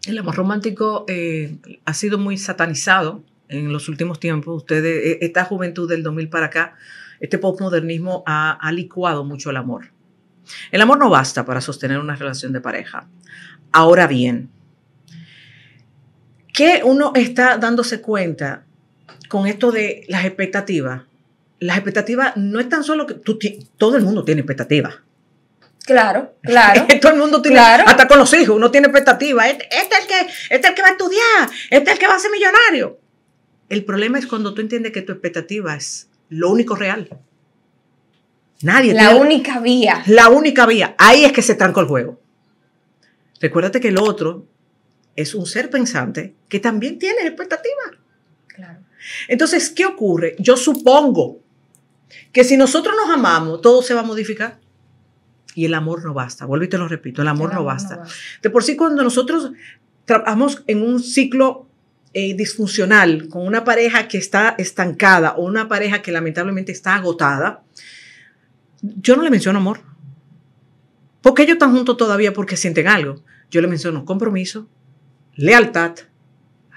el 0.07 0.17
amor 0.17 0.35
romántico 0.35 1.05
eh, 1.07 1.57
ha 1.85 1.93
sido 1.93 2.17
muy 2.17 2.37
satanizado 2.37 3.23
en 3.49 3.71
los 3.71 3.89
últimos 3.89 4.19
tiempos. 4.19 4.55
Ustedes, 4.55 5.05
e, 5.05 5.25
esta 5.25 5.43
juventud 5.45 5.87
del 5.87 6.03
2000 6.03 6.29
para 6.29 6.47
acá, 6.47 6.75
este 7.19 7.37
postmodernismo 7.37 8.23
ha, 8.25 8.71
licuado 8.71 9.23
mucho 9.23 9.51
el 9.51 9.57
amor. 9.57 9.91
El 10.71 10.81
amor 10.81 10.97
no 10.97 11.09
basta 11.09 11.45
para 11.45 11.61
sostener 11.61 11.99
una 11.99 12.15
relación 12.15 12.51
de 12.51 12.61
pareja. 12.61 13.07
Ahora 13.71 14.07
bien, 14.07 14.49
¿qué 16.51 16.81
uno 16.83 17.11
está 17.13 17.57
dándose 17.57 18.01
cuenta 18.01 18.63
con 19.29 19.45
esto 19.45 19.71
de 19.71 20.05
las 20.07 20.25
expectativas? 20.25 21.03
Las 21.59 21.77
expectativas 21.77 22.35
no 22.37 22.59
es 22.59 22.69
tan 22.69 22.83
solo 22.83 23.05
que 23.05 23.59
todo 23.77 23.97
el 23.97 24.03
mundo 24.03 24.23
tiene 24.23 24.41
expectativas. 24.41 24.95
Claro, 25.85 26.35
claro. 26.41 26.85
Todo 27.01 27.13
el 27.13 27.19
mundo 27.19 27.41
tiene, 27.41 27.59
hasta 27.59 28.07
con 28.07 28.19
los 28.19 28.33
hijos, 28.33 28.55
uno 28.55 28.69
tiene 28.71 28.87
expectativas. 28.87 29.47
Este, 29.47 29.67
este, 29.71 29.95
es 29.95 30.01
el 30.01 30.07
que, 30.07 30.19
este 30.55 30.55
es 30.55 30.69
el 30.69 30.75
que 30.75 30.81
va 30.81 30.87
a 30.87 30.91
estudiar, 30.91 31.49
este 31.69 31.89
es 31.89 31.93
el 31.93 31.99
que 31.99 32.07
va 32.07 32.15
a 32.15 32.19
ser 32.19 32.31
millonario. 32.31 32.99
El 33.69 33.85
problema 33.85 34.19
es 34.19 34.27
cuando 34.27 34.53
tú 34.53 34.61
entiendes 34.61 34.91
que 34.91 35.01
tu 35.01 35.11
expectativa 35.11 35.75
es 35.75 36.09
lo 36.29 36.49
único 36.49 36.75
real. 36.75 37.09
Nadie. 38.61 38.93
La 38.93 39.15
única 39.15 39.59
vía. 39.59 40.03
La 40.07 40.29
única 40.29 40.65
vía. 40.65 40.95
Ahí 40.97 41.25
es 41.25 41.31
que 41.31 41.41
se 41.41 41.55
trancó 41.55 41.79
el 41.81 41.87
juego. 41.87 42.19
Recuérdate 43.39 43.79
que 43.79 43.87
el 43.87 43.97
otro 43.97 44.45
es 45.15 45.33
un 45.33 45.45
ser 45.45 45.69
pensante 45.69 46.35
que 46.47 46.59
también 46.59 46.99
tiene 46.99 47.21
expectativas. 47.25 47.91
Claro. 48.47 48.79
Entonces, 49.27 49.69
¿qué 49.69 49.85
ocurre? 49.85 50.35
Yo 50.37 50.57
supongo 50.57 51.39
que 52.31 52.43
si 52.43 52.57
nosotros 52.57 52.95
nos 52.95 53.09
amamos, 53.09 53.61
todo 53.61 53.81
se 53.81 53.93
va 53.93 54.01
a 54.01 54.03
modificar. 54.03 54.59
Y 55.55 55.65
el 55.65 55.73
amor 55.73 56.05
no 56.05 56.13
basta. 56.13 56.45
Vuelvo 56.45 56.65
y 56.65 56.69
te 56.69 56.77
lo 56.77 56.87
repito, 56.87 57.21
el 57.21 57.27
amor, 57.27 57.53
no, 57.53 57.63
basta. 57.63 58.03
De 58.41 58.49
por 58.49 58.63
sí, 58.63 58.75
cuando 58.75 59.03
nosotros 59.03 59.51
trabajamos 60.05 60.63
en 60.67 60.81
un 60.81 61.01
ciclo 61.01 61.67
eh, 62.13 62.33
disfuncional, 62.35 63.27
con 63.29 63.45
una 63.45 63.63
pareja 63.63 64.07
que 64.07 64.17
está 64.17 64.55
estancada 64.57 65.33
o 65.33 65.45
una 65.45 65.67
pareja 65.67 66.01
que 66.01 66.11
lamentablemente 66.11 66.71
está 66.71 66.95
agotada, 66.95 67.63
yo 68.81 69.15
no 69.15 69.23
le 69.23 69.29
menciono 69.29 69.59
amor. 69.59 69.81
Porque 71.21 71.43
ellos 71.43 71.53
están 71.53 71.73
juntos 71.73 71.97
todavía 71.97 72.33
porque 72.33 72.57
sienten 72.57 72.87
algo. 72.87 73.23
Yo 73.49 73.61
le 73.61 73.67
menciono 73.67 74.05
compromiso, 74.05 74.67
lealtad, 75.35 75.95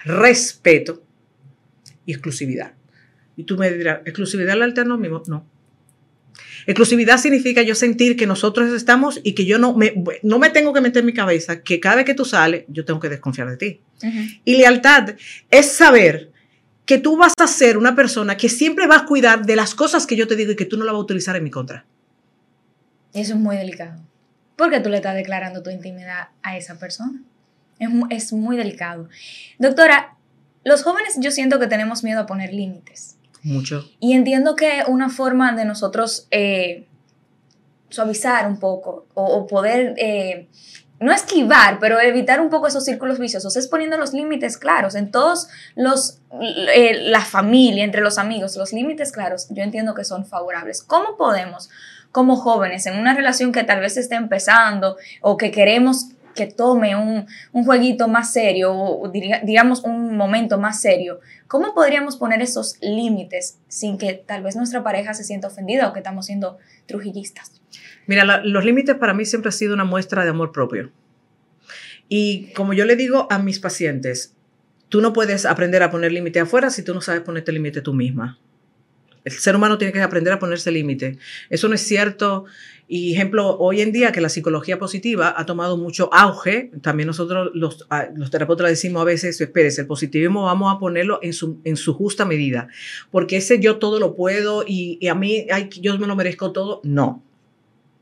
respeto 0.04 1.02
y 2.04 2.12
exclusividad. 2.12 2.74
Y 3.36 3.44
tú 3.44 3.56
me 3.56 3.70
dirás, 3.70 4.00
¿exclusividad, 4.04 4.56
lealtad 4.56 4.84
no 4.84 4.98
mismo? 4.98 5.22
No. 5.26 5.46
Exclusividad 6.66 7.18
significa 7.18 7.62
yo 7.62 7.74
sentir 7.74 8.16
que 8.16 8.26
nosotros 8.26 8.72
estamos 8.72 9.20
y 9.22 9.34
que 9.34 9.44
yo 9.44 9.58
no 9.58 9.74
me, 9.74 9.94
no 10.22 10.38
me 10.38 10.50
tengo 10.50 10.72
que 10.72 10.80
meter 10.80 11.00
en 11.00 11.06
mi 11.06 11.12
cabeza 11.12 11.62
que 11.62 11.80
cada 11.80 11.96
vez 11.96 12.04
que 12.04 12.14
tú 12.14 12.24
sales, 12.24 12.64
yo 12.68 12.84
tengo 12.84 13.00
que 13.00 13.08
desconfiar 13.08 13.48
de 13.50 13.56
ti. 13.56 13.80
Y 14.44 14.56
lealtad 14.56 15.14
es 15.50 15.72
saber 15.72 16.30
que 16.84 16.98
tú 16.98 17.16
vas 17.16 17.32
a 17.40 17.46
ser 17.46 17.78
una 17.78 17.94
persona 17.94 18.36
que 18.36 18.48
siempre 18.48 18.86
va 18.86 18.96
a 18.96 19.06
cuidar 19.06 19.46
de 19.46 19.56
las 19.56 19.74
cosas 19.74 20.06
que 20.06 20.16
yo 20.16 20.26
te 20.26 20.36
digo 20.36 20.52
y 20.52 20.56
que 20.56 20.66
tú 20.66 20.76
no 20.76 20.84
la 20.84 20.92
vas 20.92 20.98
a 21.00 21.04
utilizar 21.04 21.36
en 21.36 21.44
mi 21.44 21.50
contra. 21.50 21.86
Eso 23.12 23.34
es 23.34 23.40
muy 23.40 23.56
delicado. 23.56 24.02
Porque 24.56 24.80
tú 24.80 24.90
le 24.90 24.96
estás 24.96 25.14
declarando 25.14 25.62
tu 25.62 25.70
intimidad 25.70 26.28
a 26.42 26.56
esa 26.56 26.78
persona. 26.78 27.22
Es, 27.78 27.88
es 28.10 28.32
muy 28.32 28.56
delicado. 28.56 29.08
Doctora, 29.58 30.16
los 30.64 30.82
jóvenes 30.82 31.16
yo 31.18 31.30
siento 31.30 31.58
que 31.58 31.66
tenemos 31.66 32.04
miedo 32.04 32.20
a 32.20 32.26
poner 32.26 32.52
límites. 32.52 33.16
Mucho. 33.44 33.88
Y 34.00 34.14
entiendo 34.14 34.56
que 34.56 34.82
una 34.88 35.10
forma 35.10 35.54
de 35.54 35.66
nosotros 35.66 36.26
eh, 36.30 36.88
suavizar 37.90 38.48
un 38.48 38.58
poco 38.58 39.06
o, 39.14 39.46
poder, 39.46 39.94
eh, 39.98 40.48
no 40.98 41.12
esquivar, 41.12 41.78
pero 41.78 42.00
evitar 42.00 42.40
un 42.40 42.48
poco 42.48 42.66
esos 42.66 42.84
círculos 42.84 43.18
viciosos 43.18 43.56
es 43.56 43.68
poniendo 43.68 43.98
los 43.98 44.14
límites 44.14 44.56
claros 44.56 44.94
en 44.94 45.10
todos 45.10 45.48
los, 45.76 46.20
eh, 46.74 47.10
la 47.10 47.20
familia, 47.20 47.84
entre 47.84 48.00
los 48.00 48.16
amigos, 48.16 48.56
los 48.56 48.72
límites 48.72 49.12
claros, 49.12 49.48
yo 49.50 49.62
entiendo 49.62 49.94
que 49.94 50.04
son 50.04 50.24
favorables. 50.24 50.82
¿Cómo 50.82 51.18
podemos, 51.18 51.68
como 52.12 52.36
jóvenes, 52.36 52.86
en 52.86 52.98
una 52.98 53.14
relación 53.14 53.52
que 53.52 53.64
tal 53.64 53.80
vez 53.80 53.98
esté 53.98 54.14
empezando 54.14 54.96
o 55.20 55.36
que 55.36 55.50
queremos 55.50 56.06
que 56.34 56.46
tome 56.46 56.96
un, 56.96 57.26
jueguito 57.52 58.08
más 58.08 58.32
serio 58.32 58.72
o 58.72 59.10
digamos 59.10 59.82
un 59.84 60.16
momento 60.16 60.58
más 60.58 60.80
serio, 60.80 61.20
¿cómo 61.46 61.74
podríamos 61.74 62.16
poner 62.16 62.42
esos 62.42 62.76
límites 62.80 63.58
sin 63.68 63.98
que 63.98 64.14
tal 64.14 64.42
vez 64.42 64.56
nuestra 64.56 64.82
pareja 64.82 65.14
se 65.14 65.24
sienta 65.24 65.48
ofendida 65.48 65.88
o 65.88 65.92
que 65.92 66.00
estamos 66.00 66.26
siendo 66.26 66.58
trujillistas? 66.86 67.60
Mira, 68.06 68.42
los 68.42 68.64
límites 68.64 68.96
para 68.96 69.14
mí 69.14 69.24
siempre 69.24 69.48
han 69.48 69.52
sido 69.52 69.74
una 69.74 69.84
muestra 69.84 70.24
de 70.24 70.30
amor 70.30 70.52
propio. 70.52 70.92
Y 72.08 72.52
como 72.52 72.74
yo 72.74 72.84
le 72.84 72.96
digo 72.96 73.26
a 73.30 73.38
mis 73.38 73.60
pacientes, 73.60 74.34
tú 74.88 75.00
no 75.00 75.12
puedes 75.12 75.46
aprender 75.46 75.82
a 75.82 75.90
poner 75.90 76.12
límite 76.12 76.40
afuera 76.40 76.70
si 76.70 76.82
tú 76.82 76.94
no 76.94 77.00
sabes 77.00 77.22
ponerte 77.22 77.52
límite 77.52 77.80
tú 77.80 77.94
misma. 77.94 78.38
El 79.24 79.32
ser 79.32 79.56
humano 79.56 79.78
tiene 79.78 79.92
que 79.92 80.02
aprender 80.02 80.34
a 80.34 80.38
ponerse 80.38 80.70
límite. 80.70 81.18
Eso 81.48 81.68
no 81.68 81.74
es 81.74 81.80
cierto 81.80 82.44
y 82.86 83.14
ejemplo, 83.14 83.56
hoy 83.58 83.80
en 83.80 83.92
día 83.92 84.12
que 84.12 84.20
la 84.20 84.28
psicología 84.28 84.78
positiva 84.78 85.34
ha 85.36 85.46
tomado 85.46 85.78
mucho 85.78 86.12
auge, 86.12 86.70
también 86.82 87.06
nosotros 87.06 87.50
los, 87.54 87.86
los 88.14 88.30
terapeutas 88.30 88.68
decimos 88.68 89.00
a 89.00 89.04
veces, 89.06 89.40
espérese, 89.40 89.82
el 89.82 89.86
positivismo 89.86 90.42
vamos 90.44 90.74
a 90.74 90.78
ponerlo 90.78 91.18
en 91.22 91.32
su, 91.32 91.60
en 91.64 91.76
su 91.76 91.94
justa 91.94 92.26
medida, 92.26 92.68
porque 93.10 93.38
ese 93.38 93.58
yo 93.58 93.78
todo 93.78 93.98
lo 93.98 94.14
puedo 94.14 94.64
y, 94.66 95.06
a 95.08 95.14
mí 95.14 95.46
yo 95.80 95.98
me 95.98 96.06
lo 96.06 96.16
merezco 96.16 96.52
todo, 96.52 96.80
no. 96.84 97.22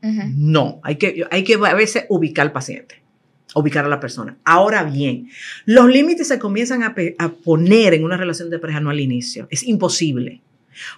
No, 0.01 0.81
hay 0.83 0.97
que, 0.97 1.25
hay 1.31 1.45
que 1.45 1.53
a 1.53 1.73
veces 1.75 2.03
ubicar 2.09 2.47
al 2.47 2.51
paciente, 2.51 3.01
ubicar 3.55 3.85
a 3.85 3.87
la 3.87 4.01
persona. 4.01 4.37
Ahora 4.43 4.83
bien, 4.83 5.29
los 5.63 5.87
límites 5.87 6.27
se 6.27 6.39
comienzan 6.39 6.83
a, 6.83 6.93
a 7.19 7.29
poner 7.29 7.93
en 7.93 8.03
una 8.03 8.17
relación 8.17 8.49
de 8.49 8.59
pareja 8.59 8.81
no 8.81 8.89
al 8.89 8.99
inicio, 8.99 9.47
es 9.49 9.63
imposible, 9.63 10.41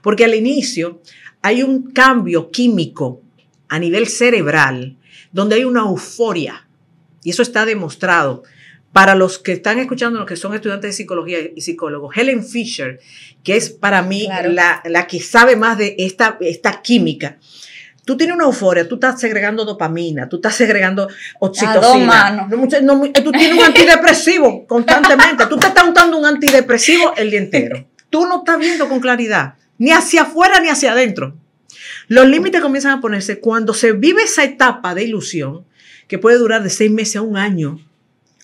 porque 0.02 0.26
al 0.26 0.34
inicio 0.34 1.02
hay 1.44 1.62
un 1.62 1.92
cambio 1.92 2.50
químico 2.50 3.22
a 3.70 3.80
nivel 3.80 4.08
cerebral, 4.08 4.98
donde 5.32 5.56
hay 5.56 5.66
una 5.66 5.82
euforia, 5.82 6.68
y 7.24 7.32
eso 7.32 7.42
está 7.42 7.66
demostrado. 7.66 8.44
Para 8.94 9.14
los 9.14 9.40
que 9.40 9.52
están 9.52 9.80
escuchando, 9.80 10.20
los 10.20 10.28
que 10.28 10.38
son 10.38 10.54
estudiantes 10.54 10.92
de 10.92 10.94
psicología 10.94 11.40
y 11.54 11.60
psicólogos, 11.60 12.16
Helen 12.16 12.46
Fisher, 12.46 13.02
que 13.44 13.58
es 13.58 13.70
para 13.70 14.02
mí 14.02 14.26
la, 14.46 15.08
que 15.08 15.20
sabe 15.20 15.58
más 15.58 15.78
de 15.78 15.96
esta, 15.98 16.38
esta 16.40 16.82
química, 16.82 17.38
tú 18.06 18.16
tienes 18.16 18.36
una 18.36 18.46
euforia, 18.46 18.88
tú 18.88 18.96
estás 18.96 19.20
segregando 19.20 19.66
dopamina, 19.66 20.30
tú 20.30 20.38
estás 20.38 20.56
segregando 20.56 21.10
oxitocina. 21.40 22.48
tú 22.50 23.32
tienes 23.32 23.58
un 23.58 23.64
antidepresivo 23.66 24.66
constantemente, 24.68 25.46
tú 25.48 25.58
te 25.58 25.68
estás 25.68 25.86
untando 25.86 26.18
un 26.18 26.26
antidepresivo 26.26 27.14
el 27.18 27.32
día 27.32 27.40
entero. 27.40 27.88
Tú 28.10 28.26
no 28.26 28.38
estás 28.38 28.60
viendo 28.60 28.88
con 28.88 29.02
claridad, 29.02 29.56
ni 29.78 29.92
hacia 29.92 30.22
afuera 30.22 30.62
ni 30.62 30.70
hacia 30.70 30.94
adentro. 30.94 31.36
Los 32.08 32.28
límites 32.28 32.62
comienzan 32.62 32.98
a 32.98 33.02
ponerse 33.02 33.40
cuando 33.40 33.74
se 33.74 33.94
vive 33.94 34.24
esa 34.24 34.44
etapa 34.44 34.94
de 34.96 35.04
ilusión 35.04 35.66
que 36.08 36.20
puede 36.20 36.38
durar 36.38 36.64
de 36.64 36.70
seis 36.70 36.92
meses 36.92 37.18
a 37.18 37.22
un 37.22 37.38
año. 37.38 37.80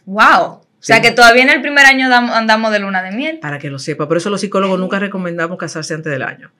¡Wow! 0.05 0.61
O 0.81 0.83
sea 0.83 0.99
que 0.99 1.11
todavía 1.11 1.43
en 1.43 1.49
el 1.49 1.61
primer 1.61 1.85
año 1.85 2.11
andamos 2.11 2.71
de 2.71 2.79
luna 2.79 3.03
de 3.03 3.11
miel. 3.11 3.39
Para 3.39 3.59
que 3.59 3.69
lo 3.69 3.77
sepa. 3.77 4.07
Por 4.07 4.17
eso 4.17 4.31
los 4.31 4.41
psicólogos 4.41 4.79
nunca 4.79 4.97
recomendamos 4.97 5.59
casarse 5.59 5.93
antes 5.93 6.11
del 6.11 6.23
año. 6.23 6.51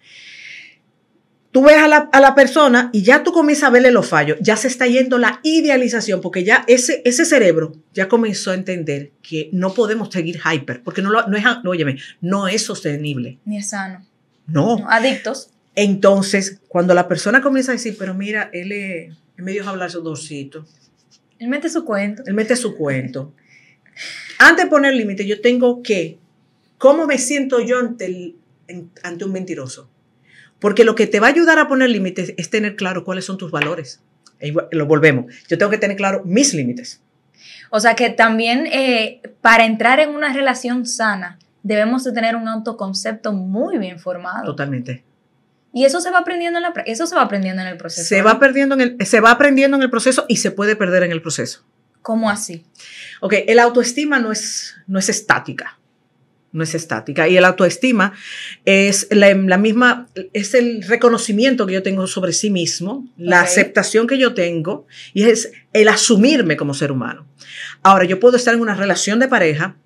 Tú 1.49 1.63
ves 1.63 1.77
a 1.77 1.87
la, 1.87 2.35
persona 2.35 2.91
y 2.93 3.01
ya 3.01 3.23
tú 3.23 3.33
comienzas 3.33 3.65
a 3.65 3.71
verle 3.71 3.91
los 3.91 4.07
fallos. 4.07 4.37
Ya 4.39 4.55
se 4.55 4.67
está 4.67 4.85
yendo 4.85 5.17
la 5.17 5.39
idealización 5.43 6.21
porque 6.21 6.43
ya 6.43 6.63
ese, 6.67 7.01
ese 7.03 7.25
cerebro 7.25 7.73
ya 7.93 8.07
comenzó 8.07 8.51
a 8.51 8.53
entender 8.53 9.11
que 9.21 9.49
no 9.51 9.73
podemos 9.73 10.09
seguir 10.09 10.39
hyper 10.39 10.81
porque 10.83 11.01
no, 11.01 11.09
no, 11.09 11.35
es, 11.35 11.43
no, 11.63 11.73
no 12.21 12.47
es 12.47 12.63
sostenible. 12.63 13.39
Ni 13.43 13.57
es 13.57 13.69
sano. 13.69 14.05
no. 14.45 14.85
Adictos. 14.87 15.49
Entonces, 15.75 16.59
cuando 16.67 16.93
la 16.93 17.07
persona 17.07 17.41
comienza 17.41 17.71
a 17.71 17.75
decir, 17.75 17.95
pero 17.97 18.13
mira, 18.13 18.49
él, 18.53 18.71
es, 18.71 19.15
me 19.37 19.51
dio 19.51 19.67
hablar 19.67 19.89
su 19.89 20.01
dosito. 20.01 20.65
Él 21.39 21.47
mete 21.47 21.69
su 21.69 21.85
cuento. 21.85 22.23
Él 22.25 22.33
mete 22.33 22.55
su 22.55 22.75
cuento. 22.75 23.33
Antes 24.37 24.65
de 24.65 24.69
poner 24.69 24.93
límite, 24.93 25.25
yo 25.25 25.41
tengo 25.41 25.81
que, 25.81 26.17
¿cómo 26.77 27.07
me 27.07 27.17
siento 27.17 27.59
yo 27.59 27.79
ante, 27.79 28.35
ante 29.03 29.25
un 29.25 29.31
mentiroso? 29.31 29.89
Porque 30.59 30.83
lo 30.83 30.95
que 30.95 31.07
te 31.07 31.19
va 31.19 31.27
a 31.27 31.29
ayudar 31.31 31.57
a 31.57 31.67
poner 31.67 31.89
límites 31.89 32.33
es 32.37 32.49
tener 32.49 32.75
claro 32.75 33.03
cuáles 33.03 33.25
son 33.25 33.37
tus 33.37 33.51
valores. 33.51 34.01
E 34.39 34.53
lo 34.71 34.85
volvemos. 34.85 35.33
Yo 35.47 35.57
tengo 35.57 35.71
que 35.71 35.77
tener 35.77 35.97
claro 35.97 36.23
mis 36.25 36.53
límites. 36.53 37.01
O 37.69 37.79
sea 37.79 37.95
que 37.95 38.09
también 38.09 38.67
eh, 38.67 39.21
para 39.41 39.65
entrar 39.65 39.99
en 39.99 40.09
una 40.09 40.33
relación 40.33 40.85
sana 40.85 41.39
debemos 41.63 42.03
de 42.03 42.11
tener 42.11 42.35
un 42.35 42.47
autoconcepto 42.47 43.33
muy 43.33 43.77
bien 43.77 43.99
formado. 43.99 44.45
Totalmente. 44.45 45.03
Y 45.73 45.85
eso 45.85 46.01
se 46.01 46.11
va 46.11 46.19
aprendiendo 46.19 46.59
en 46.59 46.63
la 46.63 46.73
eso 46.85 47.07
se 47.07 47.15
va 47.15 47.21
aprendiendo 47.21 47.61
en 47.61 47.69
el 47.69 47.77
proceso. 47.77 48.07
Se 48.07 48.21
va 48.21 48.39
perdiendo 48.39 48.75
en 48.75 48.81
el 48.81 49.05
se 49.05 49.21
va 49.21 49.31
aprendiendo 49.31 49.77
en 49.77 49.83
el 49.83 49.89
proceso 49.89 50.25
y 50.27 50.37
se 50.37 50.51
puede 50.51 50.75
perder 50.75 51.03
en 51.03 51.11
el 51.11 51.21
proceso. 51.21 51.65
¿Cómo 52.01 52.29
así? 52.29 52.65
Ok, 53.21 53.35
el 53.47 53.59
autoestima 53.59 54.19
no 54.19 54.31
es, 54.31 54.75
no 54.87 54.99
es 54.99 55.09
estática. 55.09 55.77
No 56.51 56.63
es 56.63 56.75
estática. 56.75 57.29
Y 57.29 57.37
el 57.37 57.45
autoestima 57.45 58.13
es 58.65 59.07
la, 59.11 59.57
misma, 59.57 60.09
es 60.33 60.53
el 60.53 60.83
reconocimiento 60.83 61.65
que 61.65 61.73
yo 61.75 61.83
tengo 61.83 62.07
sobre 62.07 62.33
sí 62.33 62.49
mismo, 62.49 63.07
la 63.15 63.39
aceptación 63.39 64.05
que 64.05 64.17
yo 64.17 64.33
tengo 64.33 64.85
y 65.13 65.23
es 65.23 65.51
el 65.71 65.87
asumirme 65.87 66.57
como 66.57 66.73
ser 66.73 66.91
humano. 66.91 67.25
Ahora, 67.83 68.03
yo 68.03 68.19
puedo 68.19 68.35
estar 68.35 68.53
en 68.53 68.59
una 68.59 68.75
relación 68.75 69.19
de 69.19 69.29
pareja 69.29 69.77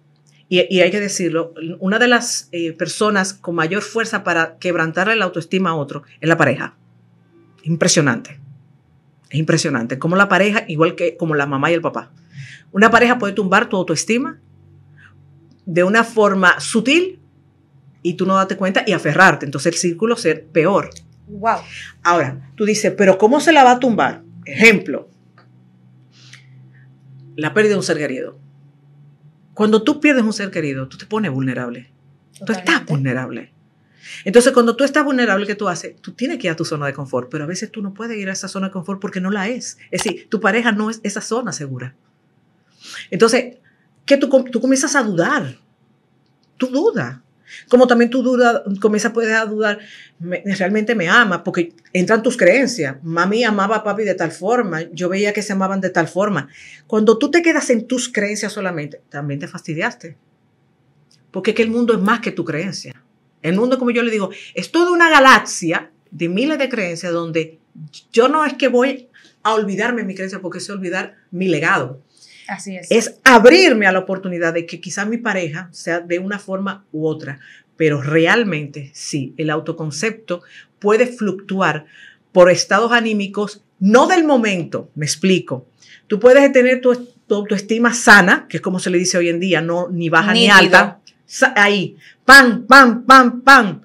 y, 0.48 0.60
hay 0.60 0.92
que 0.92 1.00
decirlo, 1.00 1.54
una 1.80 1.98
de 1.98 2.08
las 2.08 2.50
eh, 2.52 2.72
personas 2.74 3.34
con 3.34 3.56
mayor 3.56 3.82
fuerza 3.82 4.24
para 4.24 4.58
quebrantarle 4.58 5.16
la 5.16 5.26
autoestima 5.26 5.72
a 5.72 5.76
otro 5.76 6.04
es 6.22 6.30
la 6.30 6.38
pareja. 6.38 6.76
Impresionante. 7.64 8.40
Es 9.30 9.40
impresionante. 9.40 9.98
Como 9.98 10.16
la 10.16 10.30
pareja, 10.30 10.64
igual 10.68 10.96
que 10.96 11.18
como 11.18 11.34
la 11.34 11.48
mamá 11.48 11.72
y 11.72 11.74
el 11.74 11.82
papá. 11.82 12.12
Una 12.72 12.92
pareja 12.92 13.18
puede 13.18 13.34
tumbar 13.34 13.70
tu 13.70 13.76
autoestima 13.76 14.40
de 15.66 15.84
una 15.84 16.04
forma 16.04 16.60
sutil 16.60 17.20
y 18.04 18.14
tú 18.14 18.28
no 18.28 18.36
date 18.36 18.56
cuenta 18.56 18.84
y 18.86 18.92
aferrarte. 18.92 19.46
Entonces 19.46 19.74
el 19.74 19.80
círculo 19.80 20.16
ser 20.16 20.46
peor. 20.46 20.92
Wow. 21.28 21.58
Ahora, 22.04 22.52
tú 22.56 22.66
dices, 22.66 22.94
pero 22.96 23.18
¿cómo 23.18 23.40
se 23.40 23.52
la 23.52 23.64
va 23.64 23.72
a 23.72 23.80
tumbar? 23.80 24.22
Ejemplo, 24.46 25.10
la 27.36 27.52
pérdida 27.56 27.72
de 27.72 27.78
un 27.78 27.84
ser 27.84 27.98
querido. 27.98 28.45
Cuando 29.56 29.84
tú 29.84 30.02
pierdes 30.02 30.24
un 30.24 30.34
ser 30.34 30.52
querido, 30.52 30.88
tú 30.88 30.98
te 30.98 31.06
pones 31.06 31.32
vulnerable. 31.32 31.90
Tú 32.46 32.52
estás 32.52 32.86
vulnerable. 32.86 33.54
Entonces, 34.26 34.52
cuando 34.52 34.76
tú 34.76 34.84
estás 34.84 35.04
vulnerable, 35.04 35.48
¿qué 35.48 35.56
tú 35.56 35.70
haces? 35.70 36.00
Tú 36.02 36.12
tienes 36.12 36.38
que 36.38 36.48
ir 36.48 36.52
a 36.52 36.58
tu 36.58 36.66
zona 36.66 36.86
de 36.86 36.94
confort, 36.94 37.30
pero 37.32 37.46
a 37.46 37.48
veces 37.48 37.72
tú 37.72 37.82
no 37.82 37.94
puedes 37.94 38.18
ir 38.18 38.30
a 38.30 38.34
esa 38.34 38.50
zona 38.50 38.68
de 38.68 38.74
confort 38.74 39.00
porque 39.00 39.22
no 39.22 39.32
la 39.32 39.48
es. 39.48 39.78
Es 39.92 40.04
decir, 40.04 40.28
tu 40.30 40.42
pareja 40.42 40.74
no 40.74 40.90
es 40.90 41.00
esa 41.04 41.22
zona 41.22 41.54
segura. 41.54 41.96
Entonces, 43.10 43.58
¿qué 44.06 44.18
tú, 44.18 44.30
tú 44.52 44.60
comienzas 44.60 44.94
a 44.96 45.04
dudar? 45.04 45.58
Tú 46.58 46.68
dudas. 46.68 47.20
Como 47.70 47.88
también 47.88 48.10
tú 48.10 48.24
duda, 48.24 48.64
comienzas 48.82 49.12
a 49.16 49.46
dudar, 49.46 49.80
realmente 50.20 50.96
me 50.96 51.08
ama, 51.08 51.44
porque 51.44 51.74
entran 51.94 52.24
tus 52.24 52.38
creencias. 52.38 52.98
Mami 53.04 53.44
amaba 53.44 53.78
a 53.78 53.84
papi 53.84 54.04
de 54.04 54.16
tal 54.16 54.32
forma, 54.32 54.84
yo 54.94 55.10
veía 55.10 55.34
que 55.34 55.42
se 55.42 55.54
amaban 55.54 55.82
de 55.82 55.90
tal 55.90 56.08
forma. 56.08 56.50
Cuando 56.88 57.18
tú 57.18 57.32
te 57.32 57.42
quedas 57.42 57.70
en 57.70 57.88
tus 57.88 58.10
creencias 58.10 58.54
solamente, 58.54 59.02
también 59.10 59.40
te 59.40 59.48
fastidiaste. 59.48 60.18
Porque 61.32 61.52
es 61.52 61.56
que 61.56 61.64
el 61.64 61.70
mundo 61.70 61.94
es 61.94 62.00
más 62.00 62.22
que 62.22 62.32
tu 62.32 62.46
creencia. 62.46 62.94
El 63.42 63.56
mundo, 63.56 63.78
como 63.78 63.92
yo 63.92 64.02
le 64.02 64.12
digo, 64.12 64.30
es 64.54 64.72
toda 64.72 64.92
una 64.92 65.10
galaxia 65.10 65.92
de 66.10 66.30
miles 66.30 66.58
de 66.58 66.70
creencias 66.70 67.12
donde 67.12 67.60
yo 68.12 68.30
no 68.30 68.46
es 68.46 68.54
que 68.54 68.70
voy 68.70 69.10
a 69.44 69.54
olvidarme 69.54 70.04
mi 70.04 70.16
creencia 70.16 70.40
porque 70.40 70.58
es 70.60 70.70
olvidar 70.70 71.18
mi 71.30 71.48
legado. 71.48 72.02
Así 72.48 72.76
es. 72.76 72.92
Es 72.92 73.16
abrirme 73.24 73.88
a 73.88 73.92
la 73.92 74.00
oportunidad 74.00 74.54
de 74.54 74.66
que 74.66 74.80
quizá 74.80 75.06
mi 75.06 75.18
pareja 75.18 75.70
sea 75.72 76.00
de 76.00 76.20
una 76.20 76.40
forma 76.40 76.86
u 76.92 77.08
otra, 77.08 77.40
pero 77.78 78.02
realmente 78.02 78.92
sí, 78.94 79.34
el 79.38 79.50
autoconcepto 79.50 80.44
puede 80.80 81.08
fluctuar 81.08 81.86
por 82.32 82.52
estados 82.52 82.92
anímicos, 82.92 83.64
no 83.80 84.08
del 84.08 84.24
momento, 84.24 84.90
me 84.96 85.06
explico. 85.06 85.68
Tú 86.08 86.20
puedes 86.20 86.52
tener 86.52 86.82
tu, 86.82 86.92
autoestima 87.30 87.94
sana, 87.94 88.46
que 88.48 88.58
es 88.58 88.62
como 88.62 88.80
se 88.80 88.90
le 88.90 88.98
dice 88.98 89.18
hoy 89.18 89.30
en 89.30 89.40
día, 89.40 89.62
no 89.62 89.90
ni 89.90 90.10
baja 90.10 90.34
ni 90.34 90.48
alta, 90.48 91.00
ahí, 91.56 91.98
pam, 92.24 92.68
pam, 92.68 93.06
pam, 93.06 93.42
pam, 93.42 93.82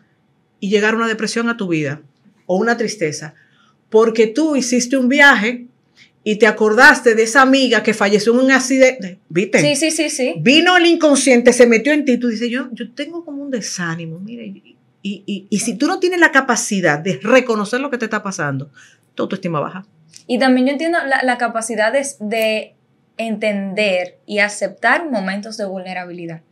y 0.59 0.69
llegar 0.69 0.95
una 0.95 1.09
depresión 1.09 1.49
a 1.49 1.57
tu 1.57 1.69
vida 1.69 2.03
o 2.47 2.57
una 2.57 2.77
tristeza 2.77 3.35
porque 3.91 4.29
tú 4.29 4.57
hiciste 4.57 4.97
un 4.97 5.09
viaje 5.09 5.67
y 6.23 6.37
te 6.37 6.47
acordaste 6.47 7.15
de 7.15 7.23
esa 7.23 7.43
amiga 7.43 7.83
que 7.83 7.95
falleció 7.95 8.35
en 8.35 8.41
un 8.41 8.51
accidente, 8.51 9.19
¿viste? 9.29 9.61
Sí, 9.61 9.77
sí, 9.77 9.91
sí, 9.91 10.11
sí. 10.11 10.35
Vino 10.39 10.77
el 10.77 10.87
inconsciente, 10.87 11.53
se 11.53 11.67
metió 11.67 11.93
en 11.93 12.05
ti, 12.05 12.19
tú 12.19 12.29
dices, 12.29 12.51
yo, 12.51 12.69
yo 12.73 12.93
tengo 12.93 13.25
como 13.25 13.43
un 13.43 13.51
desánimo, 13.51 14.19
mire, 14.19 14.47
y, 14.47 14.77
y, 15.03 15.47
y, 15.49 15.59
si 15.61 15.79
tú 15.79 15.87
no 15.87 15.99
tienes 15.99 16.21
la 16.21 16.31
capacidad 16.31 16.99
de 16.99 17.19
reconocer 17.23 17.81
lo 17.81 17.89
que 17.89 17.97
te 17.97 18.05
está 18.05 18.23
pasando, 18.23 18.71
tu 19.15 19.23
autoestima 19.23 19.59
baja. 19.59 19.87
Y 20.27 20.39
también 20.39 20.67
yo 20.67 20.73
entiendo 20.73 20.99
la, 21.07 21.23
la 21.23 21.39
capacidad 21.39 21.91
de, 21.91 22.07
de 22.21 22.75
entender 23.17 24.19
y 24.27 24.41
aceptar 24.41 25.11
momentos 25.11 25.57
de 25.57 25.65
vulnerabilidad 25.65 26.43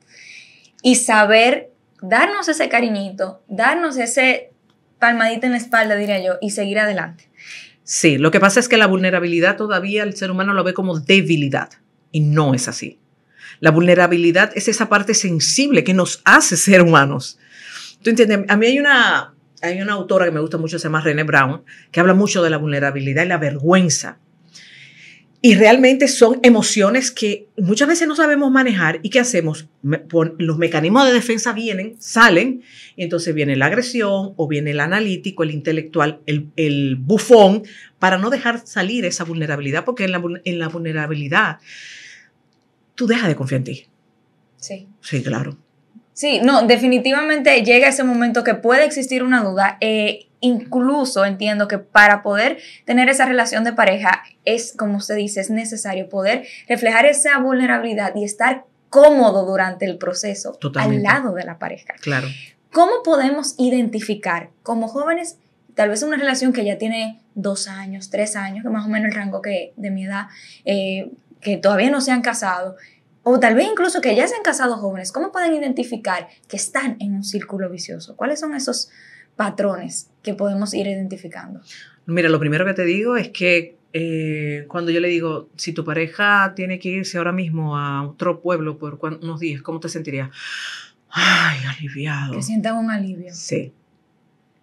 y 0.83 0.95
saber 0.95 1.71
darnos 2.01 2.49
ese 2.49 2.71
cariñito, 2.71 3.43
darnos 3.49 3.99
ese 3.99 4.51
palmadita 4.99 5.47
en 5.47 5.53
la 5.53 5.59
espalda, 5.59 5.97
diría 5.97 6.23
yo, 6.23 6.39
y 6.41 6.51
seguir 6.51 6.79
adelante. 6.79 7.29
Sí, 7.91 8.19
lo 8.19 8.31
que 8.31 8.39
pasa 8.39 8.61
es 8.61 8.69
que 8.69 8.77
la 8.77 8.87
vulnerabilidad 8.87 9.57
todavía 9.57 10.03
el 10.03 10.15
ser 10.15 10.31
humano 10.31 10.53
lo 10.53 10.63
ve 10.63 10.75
como 10.75 11.01
debilidad 11.01 11.71
y 12.13 12.21
no 12.21 12.53
es 12.53 12.69
así. 12.69 12.99
La 13.61 13.71
vulnerabilidad 13.71 14.53
es 14.55 14.69
esa 14.69 14.91
parte 14.91 15.15
sensible 15.15 15.85
que 15.85 15.95
nos 15.95 16.21
hace 16.27 16.59
ser 16.59 16.83
humanos. 16.83 17.39
¿Tú 18.03 18.11
entiendes? 18.11 18.41
A 18.51 18.59
mí 18.59 18.67
hay 18.67 18.79
una, 18.79 19.35
hay 19.63 19.81
una 19.81 19.95
autora 19.95 20.27
que 20.27 20.33
me 20.33 20.41
gusta 20.41 20.59
mucho, 20.59 20.79
se 20.79 20.83
llama 20.83 21.01
René 21.01 21.23
Brown, 21.23 21.65
que 21.91 22.01
habla 22.01 22.13
mucho 22.13 22.43
de 22.43 22.51
la 22.51 22.59
vulnerabilidad 22.59 23.25
y 23.25 23.29
la 23.29 23.39
vergüenza. 23.39 24.19
Y 25.41 25.55
realmente 25.55 26.09
son 26.09 26.41
emociones 26.43 27.13
que 27.13 27.47
muchas 27.57 27.87
veces 27.87 28.09
no 28.09 28.17
sabemos 28.17 28.51
manejar 28.51 28.99
y 29.05 29.11
¿qué 29.11 29.21
hacemos? 29.21 29.69
Los 29.83 30.59
mecanismos 30.59 31.07
de 31.07 31.13
defensa 31.13 31.53
vienen, 31.53 31.95
salen, 32.01 32.63
y 32.97 33.05
entonces 33.05 33.35
viene 33.35 33.55
la 33.55 33.67
agresión 33.67 34.33
o 34.37 34.49
viene 34.49 34.73
el 34.73 34.81
analítico, 34.81 35.45
el 35.45 35.53
intelectual, 35.53 36.21
el, 36.27 36.97
bufón, 36.97 37.63
para 38.01 38.19
no 38.19 38.31
dejar 38.31 38.67
salir 38.67 39.05
esa 39.05 39.23
vulnerabilidad, 39.23 39.85
porque 39.85 40.05
en 40.05 40.13
la, 40.13 40.23
en 40.45 40.59
la 40.59 40.69
vulnerabilidad 40.69 41.59
tú 42.97 43.07
dejas 43.07 43.29
de 43.29 43.37
confiar 43.37 43.59
en 43.59 43.65
ti. 43.65 43.87
Sí. 44.57 44.89
Sí, 45.01 45.23
claro. 45.23 45.57
Sí, 46.19 46.41
no, 46.43 46.67
definitivamente 46.67 47.63
llega 47.63 47.87
ese 47.87 48.03
momento 48.03 48.43
que 48.43 48.55
puede 48.55 48.85
existir 48.85 49.23
una 49.23 49.45
duda. 49.45 49.79
Eh, 49.81 50.27
incluso 50.41 51.25
entiendo 51.25 51.69
que 51.69 51.79
para 51.79 52.23
poder 52.23 52.59
tener 52.85 53.09
esa 53.09 53.27
relación 53.27 53.65
de 53.65 53.73
pareja 53.73 54.23
es, 54.45 54.75
como 54.77 54.99
usted 54.99 55.17
dice, 55.17 55.41
es 55.41 55.51
necesario 55.51 56.09
poder 56.09 56.47
reflejar 56.69 57.07
esa 57.07 57.39
vulnerabilidad 57.39 58.15
y 58.15 58.25
estar 58.25 58.65
cómodo 58.89 59.45
durante 59.45 59.85
el 59.85 59.99
proceso 59.99 60.59
al 60.77 61.03
lado 61.03 61.35
de 61.35 61.45
la 61.45 61.59
pareja. 61.59 61.95
Claro. 62.01 62.29
¿Cómo 62.73 63.03
podemos 63.03 63.55
identificar 63.59 64.51
como 64.63 64.89
jóvenes, 64.89 65.39
tal 65.75 65.89
vez 65.89 66.03
una 66.03 66.17
relación 66.17 66.53
que 66.53 66.65
ya 66.65 66.79
tiene 66.79 67.21
dos 67.35 67.69
años, 67.69 68.11
tres 68.11 68.37
años, 68.37 68.63
que 68.63 68.71
más 68.71 68.87
o 68.87 68.89
menos 68.89 69.09
el 69.09 69.15
rango 69.15 69.43
que 69.43 69.73
de 69.77 69.91
mi 69.91 70.05
edad, 70.05 70.27
eh, 70.65 71.11
que 71.41 71.57
todavía 71.57 71.91
no 71.91 72.01
se 72.01 72.13
han 72.13 72.23
casado, 72.23 72.77
o 73.23 73.39
tal 73.39 73.55
vez 73.55 73.69
incluso 73.71 74.01
que 74.01 74.15
ya 74.15 74.27
se 74.27 74.37
han 74.37 74.43
casado 74.43 74.77
jóvenes, 74.77 75.13
¿cómo 75.13 75.33
pueden 75.33 75.55
identificar 75.55 76.29
que 76.49 76.57
están 76.57 76.97
en 77.01 77.15
un 77.15 77.25
círculo 77.25 77.69
vicioso? 77.69 78.17
¿Cuáles 78.17 78.41
son 78.41 78.55
esos 78.55 78.91
patrones 79.37 80.09
que 80.29 80.35
podemos 80.35 80.75
ir 80.75 80.87
identificando? 80.87 81.61
Mira, 82.07 82.29
lo 82.29 82.39
primero 82.39 82.65
que 82.65 82.75
te 82.75 82.85
digo 82.85 83.17
es 83.17 83.29
que 83.29 83.77
eh, 83.93 84.67
cuando 84.69 84.91
yo 84.91 85.01
le 85.01 85.09
digo, 85.09 85.49
si 85.57 85.73
tu 85.73 85.85
pareja 85.85 86.53
tiene 86.55 86.79
que 86.79 86.91
irse 86.91 87.17
ahora 87.17 87.33
mismo 87.33 87.79
a 87.79 88.07
otro 88.07 88.41
pueblo 88.41 88.79
por 88.79 88.99
unos 89.23 89.41
días, 89.41 89.63
¿cómo 89.63 89.81
te 89.81 89.89
sentirías? 89.89 90.31
Ay, 91.09 91.61
aliviado. 91.67 92.35
Que 92.35 92.43
sientan 92.43 92.77
un 92.77 92.91
alivio. 92.91 93.33
Sí. 93.33 93.73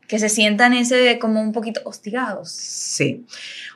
Que 0.07 0.19
se 0.19 0.29
sientan 0.29 0.73
ese 0.73 1.17
como 1.17 1.41
un 1.41 1.51
poquito 1.51 1.81
hostigados. 1.85 2.51
Sí. 2.51 3.25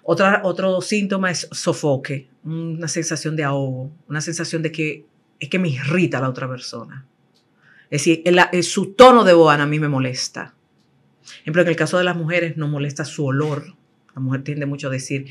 Otra, 0.04 0.42
otro 0.44 0.82
síntoma 0.82 1.32
es 1.32 1.48
sofoque 1.52 2.28
una 2.44 2.88
sensación 2.88 3.36
de 3.36 3.44
ahogo, 3.44 3.92
una 4.08 4.22
sensación 4.22 4.62
de 4.62 4.72
que 4.72 5.06
es 5.40 5.50
que 5.50 5.60
me 5.60 5.70
irrita 5.70 6.22
la 6.22 6.30
otra 6.30 6.48
persona. 6.48 7.06
Es 7.90 8.06
decir, 8.06 8.24
su 8.64 8.94
tono 8.94 9.24
de 9.24 9.34
voz 9.34 9.58
a 9.58 9.66
mí 9.66 9.80
me 9.80 9.88
molesta. 9.88 10.54
Ejemplo, 11.42 11.62
en 11.62 11.68
el 11.68 11.76
caso 11.76 11.98
de 11.98 12.04
las 12.04 12.16
mujeres 12.16 12.58
no 12.58 12.68
molesta 12.68 13.06
su 13.06 13.26
olor. 13.26 13.76
La 14.16 14.22
mujer 14.22 14.44
tiende 14.44 14.66
mucho 14.66 14.88
a 14.88 14.92
decir, 14.92 15.28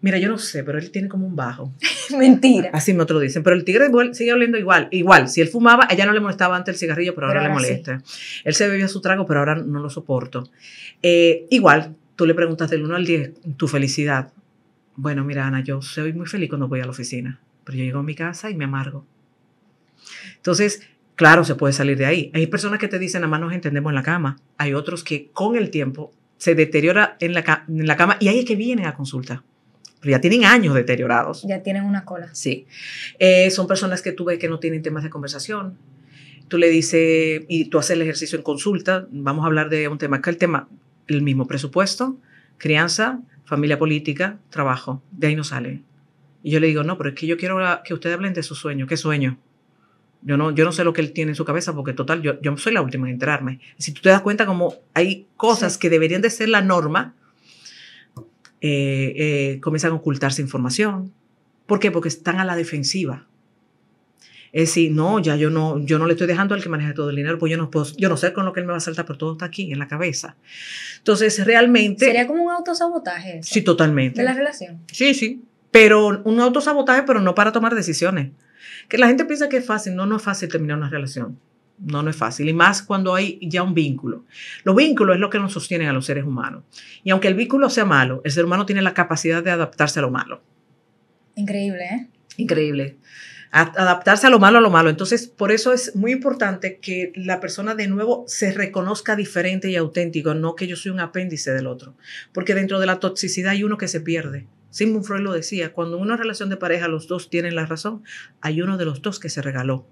mira, 0.00 0.18
yo 0.18 0.28
no 0.28 0.38
sé, 0.38 0.64
pero 0.64 0.78
él 0.78 0.90
tiene 0.90 1.08
como 1.08 1.26
un 1.26 1.36
bajo. 1.36 1.72
Mentira. 2.18 2.70
Así 2.72 2.92
me 2.92 3.04
lo 3.04 3.20
dicen. 3.20 3.42
Pero 3.42 3.56
el 3.56 3.64
tigre 3.64 3.88
sigue 4.12 4.32
oliendo 4.32 4.58
igual. 4.58 4.88
Igual, 4.90 5.28
si 5.28 5.40
él 5.40 5.48
fumaba, 5.48 5.86
a 5.88 5.94
ella 5.94 6.06
no 6.06 6.12
le 6.12 6.20
molestaba 6.20 6.56
antes 6.56 6.74
el 6.74 6.78
cigarrillo, 6.78 7.14
pero, 7.14 7.26
ahora, 7.26 7.42
le 7.42 7.48
molesta. 7.50 8.02
Él 8.44 8.54
se 8.54 8.68
bebía 8.68 8.88
su 8.88 9.00
trago, 9.00 9.26
pero 9.26 9.40
ahora 9.40 9.56
no 9.56 9.80
lo 9.80 9.90
soporto. 9.90 10.50
Eh, 11.02 11.46
igual, 11.50 11.96
tú 12.16 12.26
le 12.26 12.34
preguntas 12.34 12.70
del 12.70 12.84
1 12.84 12.96
al 12.96 13.04
10 13.04 13.32
tu 13.56 13.68
felicidad. 13.68 14.32
Bueno, 14.96 15.24
mira, 15.24 15.46
Ana, 15.46 15.62
yo 15.62 15.80
soy 15.82 16.12
muy 16.12 16.26
feliz 16.26 16.48
cuando 16.48 16.68
voy 16.68 16.80
a 16.80 16.84
la 16.84 16.90
oficina, 16.90 17.40
pero 17.64 17.78
yo 17.78 17.84
llego 17.84 18.00
a 18.00 18.02
mi 18.02 18.14
casa 18.14 18.50
y 18.50 18.54
me 18.54 18.64
amargo. 18.64 19.06
Entonces, 20.36 20.82
claro, 21.20 21.44
se 21.44 21.54
puede 21.54 21.74
salir 21.74 21.98
de 21.98 22.06
ahí. 22.06 22.30
Hay 22.32 22.46
personas 22.46 22.78
que 22.78 22.88
te 22.88 22.98
dicen, 22.98 23.20
nada 23.20 23.30
más 23.30 23.40
nos 23.40 23.52
entendemos 23.52 23.90
en 23.90 23.94
la 23.94 24.02
cama. 24.02 24.38
Hay 24.56 24.72
otros 24.72 25.04
que 25.04 25.28
con 25.34 25.54
el 25.54 25.68
tiempo 25.68 26.14
se 26.38 26.54
deteriora 26.54 27.18
en 27.20 27.34
la, 27.34 27.66
en 27.68 27.86
la 27.86 27.98
cama 27.98 28.16
y 28.20 28.28
hay 28.28 28.42
que 28.46 28.56
vienen 28.56 28.86
a 28.86 28.94
consulta. 28.94 29.44
Pero 30.00 30.12
ya 30.12 30.22
tienen 30.22 30.46
años 30.46 30.74
deteriorados. 30.74 31.44
Ya 31.46 31.62
tienen 31.62 31.84
una 31.84 32.06
cola. 32.06 32.30
Sí. 32.32 32.66
Eh, 33.18 33.50
son 33.50 33.66
personas 33.66 34.00
que 34.00 34.12
tú 34.12 34.24
ves 34.24 34.38
que 34.38 34.48
no 34.48 34.60
tienen 34.60 34.80
temas 34.80 35.02
de 35.02 35.10
conversación. 35.10 35.76
Tú 36.48 36.56
le 36.56 36.70
dices, 36.70 37.42
y 37.48 37.66
tú 37.66 37.78
haces 37.78 37.90
el 37.90 38.00
ejercicio 38.00 38.38
en 38.38 38.42
consulta, 38.42 39.06
vamos 39.10 39.44
a 39.44 39.48
hablar 39.48 39.68
de 39.68 39.88
un 39.88 39.98
tema, 39.98 40.22
que 40.22 40.30
el 40.30 40.38
tema, 40.38 40.70
el 41.06 41.20
mismo 41.20 41.46
presupuesto, 41.46 42.16
crianza, 42.56 43.20
familia 43.44 43.78
política, 43.78 44.38
trabajo. 44.48 45.02
De 45.10 45.26
ahí 45.26 45.36
no 45.36 45.44
sale. 45.44 45.82
Y 46.42 46.50
yo 46.50 46.60
le 46.60 46.68
digo, 46.68 46.82
no, 46.82 46.96
pero 46.96 47.10
es 47.10 47.14
que 47.14 47.26
yo 47.26 47.36
quiero 47.36 47.58
que 47.84 47.92
ustedes 47.92 48.16
hablen 48.16 48.32
de 48.32 48.42
su 48.42 48.54
sueño. 48.54 48.86
¿Qué 48.86 48.96
sueño? 48.96 49.38
Yo 50.22 50.36
no, 50.36 50.50
yo 50.50 50.64
no 50.64 50.72
sé 50.72 50.84
lo 50.84 50.92
que 50.92 51.00
él 51.00 51.12
tiene 51.12 51.32
en 51.32 51.36
su 51.36 51.44
cabeza 51.44 51.74
porque 51.74 51.92
total, 51.92 52.20
yo, 52.20 52.40
yo 52.40 52.56
soy 52.56 52.74
la 52.74 52.82
última 52.82 53.06
en 53.06 53.14
enterarme. 53.14 53.60
Si 53.78 53.92
tú 53.92 54.02
te 54.02 54.10
das 54.10 54.20
cuenta 54.20 54.46
como 54.46 54.74
hay 54.92 55.26
cosas 55.36 55.78
que 55.78 55.88
deberían 55.88 56.20
de 56.20 56.30
ser 56.30 56.50
la 56.50 56.60
norma, 56.60 57.14
eh, 58.60 59.14
eh, 59.16 59.60
comienzan 59.60 59.92
a 59.92 59.94
ocultarse 59.94 60.42
información. 60.42 61.12
¿Por 61.66 61.80
qué? 61.80 61.90
Porque 61.90 62.08
están 62.08 62.38
a 62.38 62.44
la 62.44 62.56
defensiva. 62.56 63.26
Es 64.52 64.70
decir, 64.70 64.90
no, 64.90 65.20
ya 65.20 65.36
yo 65.36 65.48
no, 65.48 65.78
yo 65.78 65.98
no 65.98 66.06
le 66.06 66.14
estoy 66.14 66.26
dejando 66.26 66.54
al 66.54 66.62
que 66.62 66.68
maneje 66.68 66.92
todo 66.92 67.10
el 67.10 67.16
dinero, 67.16 67.38
pues 67.38 67.50
yo 67.52 67.56
no 67.56 67.70
puedo, 67.70 67.86
yo 67.96 68.08
no 68.08 68.16
sé 68.16 68.32
con 68.32 68.44
lo 68.44 68.52
que 68.52 68.60
él 68.60 68.66
me 68.66 68.72
va 68.72 68.78
a 68.78 68.80
saltar, 68.80 69.06
pero 69.06 69.16
todo 69.16 69.32
está 69.32 69.44
aquí 69.44 69.72
en 69.72 69.78
la 69.78 69.86
cabeza. 69.86 70.36
Entonces, 70.98 71.44
realmente. 71.46 72.04
Sería 72.04 72.26
como 72.26 72.44
un 72.44 72.50
autosabotaje. 72.50 73.40
Sí, 73.42 73.62
totalmente. 73.62 74.20
De 74.20 74.24
la 74.24 74.34
relación. 74.34 74.80
Sí, 74.90 75.14
sí. 75.14 75.44
Pero 75.70 76.20
un 76.24 76.40
autosabotaje, 76.40 77.04
pero 77.04 77.20
no 77.20 77.34
para 77.36 77.52
tomar 77.52 77.76
decisiones. 77.76 78.32
Que 78.88 78.98
la 78.98 79.06
gente 79.06 79.24
piensa 79.24 79.48
que 79.48 79.58
es 79.58 79.66
fácil. 79.66 79.94
No, 79.94 80.06
no 80.06 80.16
es 80.16 80.22
fácil 80.22 80.48
terminar 80.48 80.78
una 80.78 80.90
relación. 80.90 81.38
No, 81.78 82.02
no 82.02 82.10
es 82.10 82.16
fácil. 82.16 82.48
Y 82.48 82.52
más 82.52 82.82
cuando 82.82 83.14
hay 83.14 83.38
ya 83.42 83.62
un 83.62 83.74
vínculo. 83.74 84.24
Los 84.64 84.76
vínculos 84.76 85.16
es 85.16 85.20
lo 85.20 85.30
que 85.30 85.38
nos 85.38 85.52
sostienen 85.52 85.88
a 85.88 85.92
los 85.92 86.06
seres 86.06 86.24
humanos. 86.24 86.64
Y 87.02 87.10
aunque 87.10 87.28
el 87.28 87.34
vínculo 87.34 87.70
sea 87.70 87.84
malo, 87.84 88.20
el 88.24 88.32
ser 88.32 88.44
humano 88.44 88.66
tiene 88.66 88.82
la 88.82 88.94
capacidad 88.94 89.42
de 89.42 89.50
adaptarse 89.50 89.98
a 89.98 90.02
lo 90.02 90.10
malo. 90.10 90.42
Increíble, 91.36 91.84
¿eh? 91.84 92.06
Increíble 92.36 92.98
adaptarse 93.52 94.26
a 94.26 94.30
lo 94.30 94.38
malo 94.38 94.58
a 94.58 94.60
lo 94.60 94.70
malo. 94.70 94.90
Entonces, 94.90 95.26
por 95.26 95.52
eso 95.52 95.72
es 95.72 95.96
muy 95.96 96.12
importante 96.12 96.78
que 96.78 97.12
la 97.14 97.40
persona 97.40 97.74
de 97.74 97.88
nuevo 97.88 98.24
se 98.26 98.52
reconozca 98.52 99.16
diferente 99.16 99.68
y 99.70 99.76
auténtico, 99.76 100.34
no 100.34 100.54
que 100.54 100.66
yo 100.66 100.76
soy 100.76 100.92
un 100.92 101.00
apéndice 101.00 101.52
del 101.52 101.66
otro. 101.66 101.94
Porque 102.32 102.54
dentro 102.54 102.78
de 102.78 102.86
la 102.86 103.00
toxicidad 103.00 103.52
hay 103.52 103.64
uno 103.64 103.76
que 103.76 103.88
se 103.88 104.00
pierde. 104.00 104.46
Sigmund 104.70 105.04
Freud 105.04 105.22
lo 105.22 105.32
decía, 105.32 105.72
cuando 105.72 105.96
en 105.96 106.02
una 106.02 106.16
relación 106.16 106.48
de 106.48 106.56
pareja 106.56 106.88
los 106.88 107.08
dos 107.08 107.28
tienen 107.28 107.54
la 107.54 107.66
razón, 107.66 108.02
hay 108.40 108.62
uno 108.62 108.76
de 108.76 108.84
los 108.84 109.02
dos 109.02 109.18
que 109.18 109.28
se 109.28 109.42
regaló. 109.42 109.86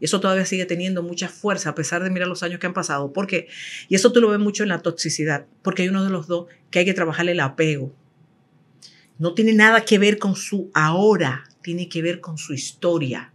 Y 0.00 0.06
eso 0.06 0.20
todavía 0.20 0.44
sigue 0.46 0.64
teniendo 0.66 1.02
mucha 1.02 1.28
fuerza 1.28 1.70
a 1.70 1.74
pesar 1.74 2.02
de 2.02 2.10
mirar 2.10 2.28
los 2.28 2.42
años 2.42 2.60
que 2.60 2.66
han 2.66 2.74
pasado. 2.74 3.12
¿Por 3.12 3.26
qué? 3.26 3.48
Y 3.88 3.94
eso 3.94 4.12
tú 4.12 4.20
lo 4.20 4.30
ves 4.30 4.38
mucho 4.38 4.62
en 4.62 4.70
la 4.70 4.80
toxicidad, 4.80 5.46
porque 5.62 5.82
hay 5.82 5.88
uno 5.88 6.04
de 6.04 6.10
los 6.10 6.26
dos 6.26 6.46
que 6.70 6.80
hay 6.80 6.84
que 6.84 6.94
trabajarle 6.94 7.32
el 7.32 7.40
apego. 7.40 7.94
No 9.18 9.34
tiene 9.34 9.52
nada 9.52 9.84
que 9.84 9.98
ver 9.98 10.18
con 10.18 10.36
su 10.36 10.70
ahora, 10.74 11.44
tiene 11.62 11.88
que 11.88 12.02
ver 12.02 12.20
con 12.20 12.38
su 12.38 12.52
historia. 12.52 13.32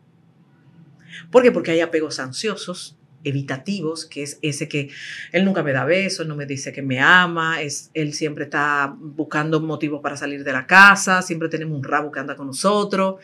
¿Por 1.32 1.44
qué? 1.44 1.52
Porque 1.52 1.72
hay 1.72 1.82
apegos 1.82 2.20
ansiosos, 2.20 2.98
evitativos, 3.24 4.06
que 4.06 4.24
es 4.24 4.40
ese 4.42 4.68
que 4.68 4.90
él 5.32 5.46
nunca 5.46 5.64
me 5.64 5.74
da 5.74 5.86
besos, 5.86 6.28
no 6.28 6.36
me 6.36 6.46
dice 6.46 6.72
que 6.72 6.82
me 6.82 7.00
ama, 7.00 7.62
es, 7.62 7.92
él 7.94 8.14
siempre 8.14 8.46
está 8.46 8.96
buscando 8.98 9.60
motivos 9.60 10.02
para 10.02 10.18
salir 10.18 10.44
de 10.44 10.52
la 10.54 10.68
casa, 10.68 11.22
siempre 11.22 11.50
tenemos 11.50 11.78
un 11.78 11.84
rabo 11.84 12.12
que 12.12 12.20
anda 12.20 12.36
con 12.36 12.48
nosotros. 12.48 13.16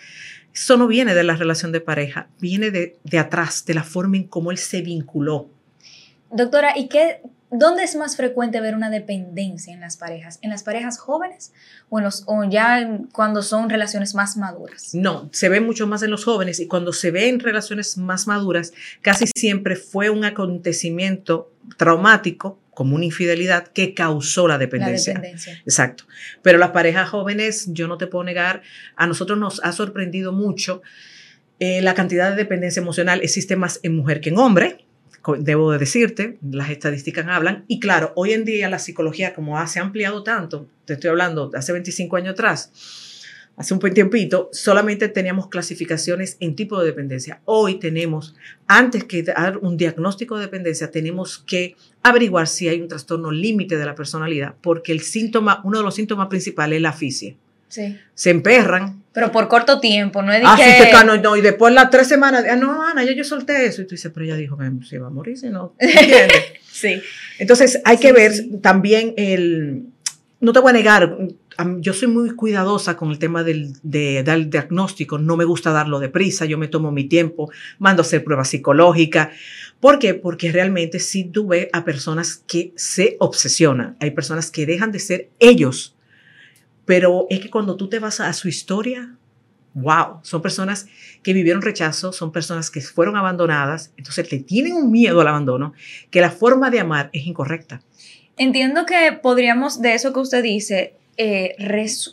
Eso 0.54 0.78
no 0.78 0.88
viene 0.88 1.14
de 1.14 1.24
la 1.24 1.36
relación 1.36 1.72
de 1.72 1.82
pareja, 1.82 2.30
viene 2.40 2.72
de, 2.72 2.98
de 3.04 3.20
atrás, 3.20 3.66
de 3.66 3.74
la 3.74 3.84
forma 3.84 4.18
en 4.18 4.24
cómo 4.24 4.52
él 4.52 4.58
se 4.58 4.82
vinculó. 4.82 5.50
Doctora, 6.32 6.78
¿y 6.78 6.90
qué, 6.90 7.22
¿Dónde 7.50 7.84
es 7.84 7.96
más 7.96 8.18
frecuente 8.18 8.60
ver 8.60 8.76
una 8.76 8.90
dependencia 8.90 9.74
en 9.74 9.80
las 9.80 9.96
parejas? 9.96 10.38
¿En 10.42 10.50
las 10.50 10.64
parejas 10.64 11.00
jóvenes 11.00 11.54
o, 11.90 12.00
en 12.00 12.06
los, 12.06 12.24
o 12.26 12.44
ya 12.44 13.00
cuando 13.14 13.42
son 13.42 13.70
relaciones 13.70 14.16
más 14.16 14.36
maduras? 14.36 14.94
No, 14.94 15.30
se 15.32 15.48
ve 15.48 15.62
mucho 15.62 15.88
más 15.88 16.04
en 16.04 16.12
los 16.12 16.26
jóvenes 16.26 16.60
y 16.60 16.68
cuando 16.68 16.92
se 16.92 17.10
ve 17.12 17.30
en 17.30 17.40
relaciones 17.40 17.98
más 17.98 18.28
maduras, 18.28 18.74
casi 19.02 19.26
siempre 19.34 19.78
fue 19.78 20.10
un 20.10 20.26
acontecimiento 20.26 21.54
traumático 21.78 22.60
como 22.72 22.96
una 22.96 23.06
infidelidad 23.06 23.68
que 23.70 23.94
causó 23.94 24.48
la 24.48 24.58
dependencia. 24.58 25.14
La 25.14 25.20
dependencia. 25.22 25.62
Exacto. 25.64 26.04
Pero 26.42 26.58
las 26.58 26.72
parejas 26.72 27.10
jóvenes, 27.10 27.68
yo 27.70 27.88
no 27.88 27.98
te 27.98 28.08
puedo 28.08 28.26
negar, 28.26 28.62
a 28.96 29.08
nosotros 29.08 29.40
nos 29.40 29.64
ha 29.64 29.72
sorprendido 29.72 30.34
mucho 30.34 30.82
eh, 31.60 31.82
la 31.82 31.96
cantidad 31.96 32.30
de 32.30 32.36
dependencia 32.36 32.82
emocional. 32.82 33.22
Existe 33.24 33.56
más 33.56 33.80
en 33.84 33.96
mujer 33.96 34.22
que 34.22 34.30
en 34.30 34.38
hombre, 34.38 34.86
debo 35.36 35.72
de 35.72 35.78
decirte, 35.78 36.38
las 36.42 36.70
estadísticas 36.70 37.26
hablan. 37.28 37.66
Y 37.68 37.80
claro, 37.80 38.14
hoy 38.16 38.34
en 38.34 38.46
día 38.46 38.70
la 38.70 38.80
psicología, 38.80 39.34
como 39.34 39.66
se 39.68 39.80
ha 39.80 39.84
ampliado 39.84 40.24
tanto, 40.24 40.68
te 40.86 40.94
estoy 40.94 41.10
hablando 41.10 41.50
de 41.50 41.58
hace 41.60 41.74
25 41.74 42.16
años 42.16 42.34
atrás, 42.34 42.72
hace 43.58 43.74
un 43.74 43.80
buen 43.80 43.94
tiempito, 43.94 44.50
solamente 44.54 45.10
teníamos 45.10 45.48
clasificaciones 45.48 46.38
en 46.40 46.56
tipo 46.56 46.80
de 46.80 46.86
dependencia. 46.86 47.42
Hoy 47.46 47.80
tenemos, 47.80 48.36
antes 48.68 49.04
que 49.04 49.24
dar 49.24 49.58
un 49.58 49.78
diagnóstico 49.78 50.36
de 50.36 50.46
dependencia, 50.46 50.92
tenemos 50.92 51.40
que 51.40 51.76
averiguar 52.04 52.48
si 52.48 52.70
hay 52.70 52.80
un 52.80 52.88
trastorno 52.88 53.32
límite 53.32 53.78
de 53.78 53.86
la 53.86 53.96
personalidad, 53.96 54.56
porque 54.62 54.92
el 54.92 55.02
síntoma, 55.02 55.62
uno 55.64 55.80
de 55.80 55.84
los 55.84 55.96
síntomas 55.96 56.28
principales 56.28 56.78
es 56.78 56.82
la 56.84 56.94
fisia. 56.94 57.36
Sí. 57.68 57.98
Se 58.14 58.30
emperran. 58.30 59.04
Pero 59.18 59.32
por 59.32 59.48
corto 59.48 59.80
tiempo, 59.80 60.22
no 60.22 60.32
es 60.32 60.42
de 60.42 60.46
ah, 60.46 60.56
que... 60.56 60.64
Sí, 60.64 61.06
no, 61.08 61.18
no, 61.18 61.36
y 61.36 61.42
después 61.42 61.74
las 61.74 61.90
tres 61.90 62.08
semanas, 62.08 62.46
ah, 62.48 62.56
no, 62.56 62.84
Ana, 62.84 63.04
ya 63.04 63.14
yo 63.14 63.24
solté 63.24 63.66
eso. 63.66 63.82
Y 63.82 63.86
tú 63.86 63.96
dices, 63.96 64.12
pero 64.14 64.28
ella 64.28 64.36
dijo 64.36 64.56
que 64.56 64.70
se 64.86 64.98
iba 64.98 65.08
a 65.08 65.10
morir, 65.10 65.36
si 65.36 65.50
no, 65.50 65.74
¿entiendes? 65.80 66.38
sí. 66.72 67.02
Entonces 67.40 67.82
hay 67.84 67.98
que 67.98 68.12
ver 68.12 68.32
también 68.62 69.16
el... 69.18 69.86
No 70.40 70.54
te 70.54 70.60
voy 70.60 70.70
a 70.70 70.74
negar, 70.74 71.18
yo 71.80 71.94
soy 71.94 72.10
muy 72.10 72.30
cuidadosa 72.36 72.96
con 72.96 73.10
el 73.10 73.18
tema 73.18 73.44
del 73.44 73.74
de, 73.82 74.22
del 74.22 74.52
diagnóstico, 74.52 75.18
no 75.18 75.36
me 75.36 75.46
gusta 75.46 75.72
darlo 75.72 76.00
deprisa, 76.00 76.46
yo 76.46 76.60
me 76.60 76.68
tomo 76.68 76.92
mi 76.92 77.06
tiempo, 77.06 77.50
mando 77.80 78.04
a 78.04 78.06
hacer 78.06 78.24
pruebas 78.24 78.50
psicológicas. 78.50 79.30
¿Por 79.80 79.98
qué? 79.98 80.14
Porque 80.14 80.52
realmente 80.52 81.00
sí 81.00 81.24
tuve 81.24 81.72
a 81.74 81.84
personas 81.84 82.44
que 82.46 82.72
se 82.76 83.18
obsesionan, 83.18 83.98
hay 84.00 84.12
personas 84.12 84.52
que 84.52 84.68
dejan 84.68 84.92
de 84.92 85.00
ser 85.00 85.30
ellos, 85.40 85.97
pero 86.88 87.28
es 87.30 87.42
que 87.42 87.52
cuando 87.52 87.76
tú 87.76 87.90
te 87.90 88.00
vas 88.00 88.22
a 88.22 88.32
su 88.32 88.48
historia, 88.48 89.14
wow, 89.76 90.22
son 90.24 90.42
personas 90.42 90.88
que 91.22 91.34
vivieron 91.34 91.62
rechazo, 91.62 92.14
son 92.14 92.32
personas 92.32 92.72
que 92.72 92.80
fueron 92.80 93.18
abandonadas, 93.18 93.92
entonces 93.98 94.32
le 94.32 94.40
tienen 94.40 94.74
un 94.74 94.90
miedo 94.90 95.20
al 95.20 95.28
abandono, 95.28 95.74
que 96.10 96.22
la 96.22 96.32
forma 96.32 96.72
de 96.72 96.80
amar 96.80 97.10
es 97.12 97.28
incorrecta. 97.28 97.82
Entiendo 98.38 98.86
que 98.86 99.12
podríamos, 99.22 99.82
de 99.82 99.96
eso 99.96 100.14
que 100.14 100.20
usted 100.20 100.42
dice, 100.42 100.96
eh, 101.18 101.56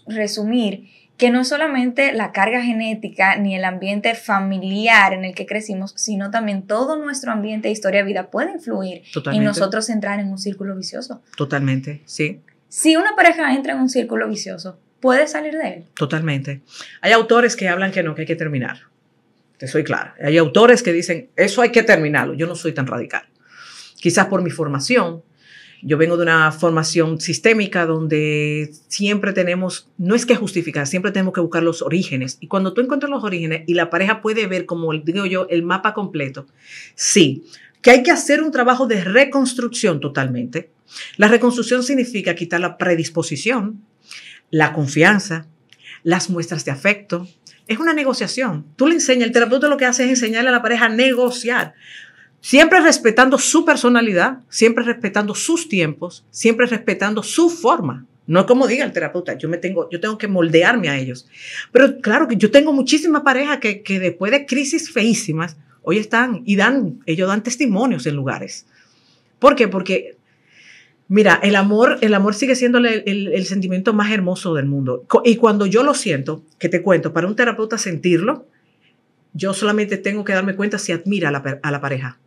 resumir 0.07 0.91
que 1.17 1.31
no 1.31 1.45
solamente 1.45 2.13
la 2.13 2.33
carga 2.33 2.61
genética 2.61 3.37
ni 3.37 3.55
el 3.55 3.65
ambiente 3.65 4.17
familiar 4.17 5.13
en 5.13 5.25
el 5.25 5.37
que 5.37 5.47
crecimos, 5.47 5.93
sino 5.97 6.33
también 6.33 6.63
todo 6.63 6.99
nuestro 6.99 7.31
ambiente, 7.31 7.71
historia 7.71 8.01
de 8.01 8.07
vida 8.07 8.31
puede 8.31 8.51
influir 8.51 9.03
y 9.33 9.39
nosotros 9.39 9.89
entrar 9.89 10.19
en 10.19 10.33
un 10.33 10.39
círculo 10.39 10.75
vicioso. 10.75 11.23
Totalmente, 11.37 12.03
sí. 12.07 12.41
Si 12.77 12.97
una 12.97 13.15
pareja 13.15 13.55
entra 13.55 13.75
en 13.75 13.79
un 13.79 13.89
círculo 13.89 14.29
vicioso, 14.29 14.81
¿puede 14.99 15.29
salir 15.29 15.55
de 15.55 15.69
él? 15.69 15.85
Totalmente. 15.95 16.63
Hay 17.03 17.13
autores 17.13 17.55
que 17.55 17.69
hablan 17.69 17.93
que 17.93 18.03
no, 18.03 18.17
que 18.17 18.23
hay 18.23 18.27
que 18.27 18.35
terminar. 18.35 18.81
Te 19.59 19.69
soy 19.69 19.85
clara. 19.85 20.17
Hay 20.21 20.39
autores 20.39 20.83
que 20.83 20.93
dicen, 20.93 21.29
eso 21.37 21.63
hay 21.63 21.71
que 21.71 21.85
terminarlo. 21.85 22.35
Yo 22.35 22.49
no 22.49 22.57
soy 22.57 22.73
tan 22.73 22.89
radical. 22.89 23.23
Quizás 24.01 24.27
por 24.27 24.43
mi 24.43 24.51
formación, 24.51 25.23
yo 25.83 25.99
vengo 25.99 26.17
de 26.17 26.25
una 26.25 26.51
formación 26.51 27.21
sistémica 27.21 27.87
donde 27.87 28.73
siempre 28.89 29.33
tenemos, 29.33 29.89
no 29.97 30.17
es 30.17 30.27
que 30.27 30.35
justificar, 30.35 30.89
siempre 30.89 31.13
tenemos 31.13 31.33
que 31.33 31.43
buscar 31.43 31.63
los 31.63 31.81
orígenes. 31.81 32.39
Y 32.41 32.49
cuando 32.49 32.75
tú 32.75 32.81
encuentras 32.81 33.09
los 33.09 33.23
orígenes 33.23 33.63
y 33.69 33.75
la 33.75 33.89
pareja 33.89 34.21
puede 34.21 34.49
ver, 34.49 34.67
como 34.67 34.93
digo 34.93 35.27
yo, 35.27 35.47
el 35.49 35.63
mapa 35.63 35.95
completo, 35.95 36.47
sí, 36.97 37.45
que 37.85 37.91
hay 37.91 38.03
que 38.03 38.11
hacer 38.11 38.43
un 38.43 38.51
trabajo 38.51 38.87
de 38.87 39.05
reconstrucción 39.05 40.01
totalmente. 40.01 40.71
La 41.19 41.29
reconstrucción 41.29 41.83
significa 41.83 42.35
quitar 42.35 42.59
la 42.59 42.79
predisposición, 42.79 43.83
la 44.51 44.73
confianza, 44.73 45.47
las 46.03 46.31
muestras 46.31 46.65
de 46.65 46.71
afecto. 46.71 47.29
Es 47.67 47.79
una 47.79 47.93
negociación. 47.93 48.65
Tú 48.77 48.87
le 48.87 48.95
enseñas, 48.95 49.27
el 49.27 49.33
terapeuta 49.33 49.69
lo 49.69 49.77
que 49.77 49.85
hace 49.85 50.05
es 50.05 50.09
enseñarle 50.09 50.49
a 50.49 50.53
la 50.53 50.63
pareja 50.63 50.87
a 50.87 50.89
negociar. 50.89 51.75
Siempre 52.41 52.81
respetando 52.81 53.37
su 53.37 53.67
personalidad, 53.67 54.39
siempre 54.49 54.83
respetando 54.83 55.35
sus 55.35 55.69
tiempos, 55.69 56.25
siempre 56.31 56.65
respetando 56.65 57.23
su 57.23 57.51
forma. 57.51 58.07
No 58.27 58.41
es 58.41 58.47
como 58.47 58.67
diga 58.67 58.87
el 58.87 58.93
terapeuta, 58.93 59.37
yo, 59.37 59.51
me 59.51 59.59
tengo, 59.59 59.91
yo 59.91 60.01
tengo 60.01 60.17
que 60.17 60.27
moldearme 60.27 60.89
a 60.89 60.97
ellos. 60.97 61.29
Pero 61.71 62.01
claro 62.01 62.29
que 62.29 62.37
yo 62.37 62.51
tengo 62.51 62.73
muchísimas 62.73 63.21
parejas 63.21 63.59
que, 63.59 63.83
que 63.83 64.01
después 64.01 64.33
de 64.33 64.47
crisis 64.47 64.91
feísimas, 64.91 65.59
hoy 65.85 65.99
están 65.99 66.43
y 66.45 66.57
dan, 66.57 67.01
ellos 67.07 67.29
dan 67.29 67.43
testimonios 67.43 68.07
en 68.07 68.17
lugares. 68.17 68.67
¿Por 69.39 69.55
qué? 69.55 69.69
Porque, 69.69 70.17
mira, 71.09 71.39
el 71.43 71.55
amor, 71.57 71.99
el 72.01 72.15
amor 72.15 72.35
sigue 72.35 72.57
siendo 72.57 72.79
el, 72.79 72.87
el, 73.07 73.47
sentimiento 73.47 73.93
más 73.93 74.11
hermoso 74.11 74.55
del 74.55 74.67
mundo. 74.67 75.05
Y 75.25 75.37
cuando 75.37 75.67
yo 75.67 75.83
lo 75.83 75.95
siento, 75.95 76.43
que 76.59 76.69
te 76.69 76.83
cuento, 76.83 77.13
para 77.13 77.27
un 77.27 77.37
terapeuta 77.37 77.79
sentirlo, 77.79 78.47
yo 79.35 79.53
solamente 79.53 79.99
tengo 79.99 80.25
que 80.25 80.33
darme 80.33 80.57
cuenta 80.57 80.79
si 80.79 80.93
admira 80.93 81.29
a 81.29 81.33
la, 81.33 81.61
a 81.63 81.71
la 81.71 81.81
pareja. 81.81 82.19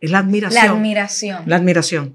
Es 0.00 0.10
la 0.10 0.18
admiración. 0.18 0.64
La 0.64 0.72
admiración. 0.72 1.42
La 1.46 1.56
admiración. 1.56 2.14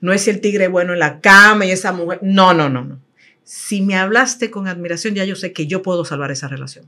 No 0.00 0.12
es 0.12 0.28
el 0.28 0.40
tigre 0.40 0.68
bueno 0.68 0.92
en 0.92 0.98
la 0.98 1.20
cama 1.20 1.64
y 1.64 1.70
esa 1.70 1.92
mujer. 1.92 2.18
No, 2.22 2.52
no, 2.52 2.68
no, 2.68 2.84
no. 2.84 3.00
Si 3.44 3.80
me 3.80 3.96
hablaste 3.96 4.50
con 4.50 4.68
admiración, 4.68 5.14
ya 5.14 5.24
yo 5.24 5.36
sé 5.36 5.52
que 5.52 5.66
yo 5.66 5.82
puedo 5.82 6.04
salvar 6.04 6.30
esa 6.30 6.48
relación. 6.48 6.86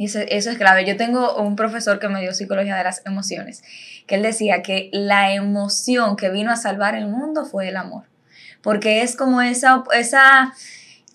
Y 0.00 0.06
eso, 0.06 0.20
eso, 0.26 0.50
es 0.50 0.56
clave. 0.56 0.86
Yo 0.86 0.96
tengo 0.96 1.36
un 1.36 1.56
profesor 1.56 1.98
que 1.98 2.08
me 2.08 2.22
dio 2.22 2.32
psicología 2.32 2.74
de 2.74 2.84
las 2.84 3.04
emociones, 3.04 3.62
que 4.06 4.14
él 4.14 4.22
decía 4.22 4.62
que 4.62 4.88
la 4.94 5.34
emoción 5.34 6.16
que 6.16 6.30
vino 6.30 6.50
a 6.50 6.56
salvar 6.56 6.94
el 6.94 7.06
mundo 7.06 7.44
fue 7.44 7.68
el 7.68 7.76
amor. 7.76 8.04
Porque 8.62 9.02
es 9.02 9.14
como 9.14 9.42
esa, 9.42 9.84
esa 9.92 10.54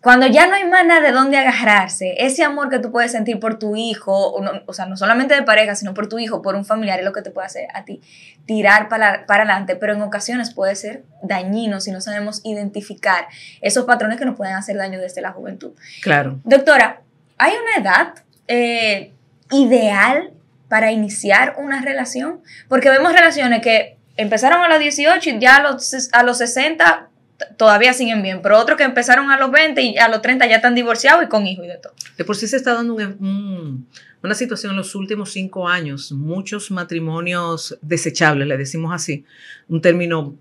cuando 0.03 0.27
ya 0.27 0.45
no 0.45 0.53
hay 0.53 0.65
más 0.65 0.85
nada 0.85 1.01
de 1.01 1.11
dónde 1.11 1.35
agarrarse, 1.35 2.13
ese 2.19 2.43
amor 2.43 2.69
que 2.69 2.77
tú 2.77 2.91
puedes 2.91 3.11
sentir 3.11 3.39
por 3.39 3.57
tu 3.57 3.75
hijo, 3.75 4.35
o, 4.67 4.73
sea, 4.73 4.85
no 4.85 4.97
solamente 4.97 5.33
de 5.33 5.41
pareja, 5.41 5.73
sino 5.73 5.95
por 5.95 6.07
tu 6.07 6.19
hijo, 6.19 6.43
por 6.43 6.53
un 6.53 6.63
familiar, 6.63 6.99
es 6.99 7.05
lo 7.05 7.11
que 7.11 7.23
te 7.23 7.31
puede 7.31 7.47
hacer 7.47 7.67
a 7.73 7.85
ti 7.85 8.03
tirar 8.45 8.87
para, 8.87 9.25
para 9.25 9.45
adelante, 9.45 9.75
pero 9.75 9.93
en 9.93 10.03
ocasiones 10.03 10.53
puede 10.53 10.75
ser 10.75 11.05
dañino 11.23 11.81
si 11.81 11.89
no 11.89 12.01
sabemos 12.01 12.41
identificar 12.43 13.25
esos 13.61 13.85
patrones 13.85 14.19
que 14.19 14.25
nos 14.25 14.37
pueden 14.37 14.53
hacer 14.53 14.77
daño 14.77 14.99
desde 14.99 15.21
la 15.21 15.31
juventud. 15.31 15.71
Claro. 16.03 16.39
Doctora, 16.43 17.01
¿hay 17.39 17.53
una 17.53 17.83
edad 17.83 18.24
eh, 18.47 19.13
ideal 19.51 20.31
para 20.69 20.91
iniciar 20.91 21.55
una 21.57 21.81
relación? 21.81 22.41
Porque 22.67 22.89
vemos 22.89 23.13
relaciones 23.13 23.61
que 23.61 23.97
empezaron 24.17 24.61
a 24.61 24.69
los 24.69 24.79
18 24.79 25.29
y 25.29 25.39
ya 25.39 25.57
a 25.57 25.63
los, 25.63 26.09
a 26.11 26.23
los 26.23 26.37
60 26.37 27.09
todavía 27.57 27.93
siguen 27.93 28.21
bien, 28.21 28.41
pero 28.41 28.59
otros 28.59 28.77
que 28.77 28.83
empezaron 28.83 29.29
a 29.31 29.37
los 29.37 29.51
20 29.51 29.81
y 29.81 29.97
a 29.97 30.07
los 30.07 30.21
30 30.21 30.47
ya 30.47 30.57
están 30.57 30.75
divorciados 30.75 31.23
y 31.23 31.27
con 31.27 31.45
hijos 31.45 31.65
y 31.65 31.67
de 31.67 31.77
todo. 31.77 31.93
De 32.17 32.23
por 32.23 32.35
sí 32.35 32.47
se 32.47 32.57
está 32.57 32.73
dando 32.73 32.95
una 32.95 34.35
situación 34.35 34.71
en 34.71 34.77
los 34.77 34.95
últimos 34.95 35.31
cinco 35.31 35.67
años, 35.67 36.11
muchos 36.11 36.71
matrimonios 36.71 37.77
desechables, 37.81 38.47
le 38.47 38.57
decimos 38.57 38.93
así, 38.93 39.25
un 39.67 39.81
término, 39.81 40.35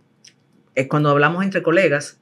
eh, 0.75 0.89
cuando 0.89 1.11
hablamos 1.11 1.45
entre 1.45 1.63
colegas, 1.63 2.19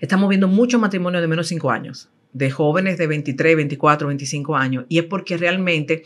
estamos 0.00 0.28
viendo 0.28 0.48
muchos 0.48 0.80
matrimonios 0.80 1.22
de 1.22 1.28
menos 1.28 1.46
de 1.46 1.48
cinco 1.48 1.70
años, 1.70 2.08
de 2.32 2.50
jóvenes 2.50 2.98
de 2.98 3.06
23, 3.06 3.56
24, 3.56 4.08
25 4.08 4.56
años, 4.56 4.84
y 4.88 4.98
es 4.98 5.04
porque 5.04 5.36
realmente, 5.36 6.04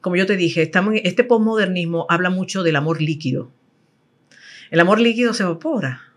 como 0.00 0.16
yo 0.16 0.26
te 0.26 0.36
dije, 0.36 0.62
estamos 0.62 0.94
este 1.02 1.24
postmodernismo 1.24 2.06
habla 2.08 2.30
mucho 2.30 2.62
del 2.62 2.76
amor 2.76 3.02
líquido. 3.02 3.50
El 4.70 4.80
amor 4.80 5.00
líquido 5.00 5.34
se 5.34 5.44
evapora 5.44 6.08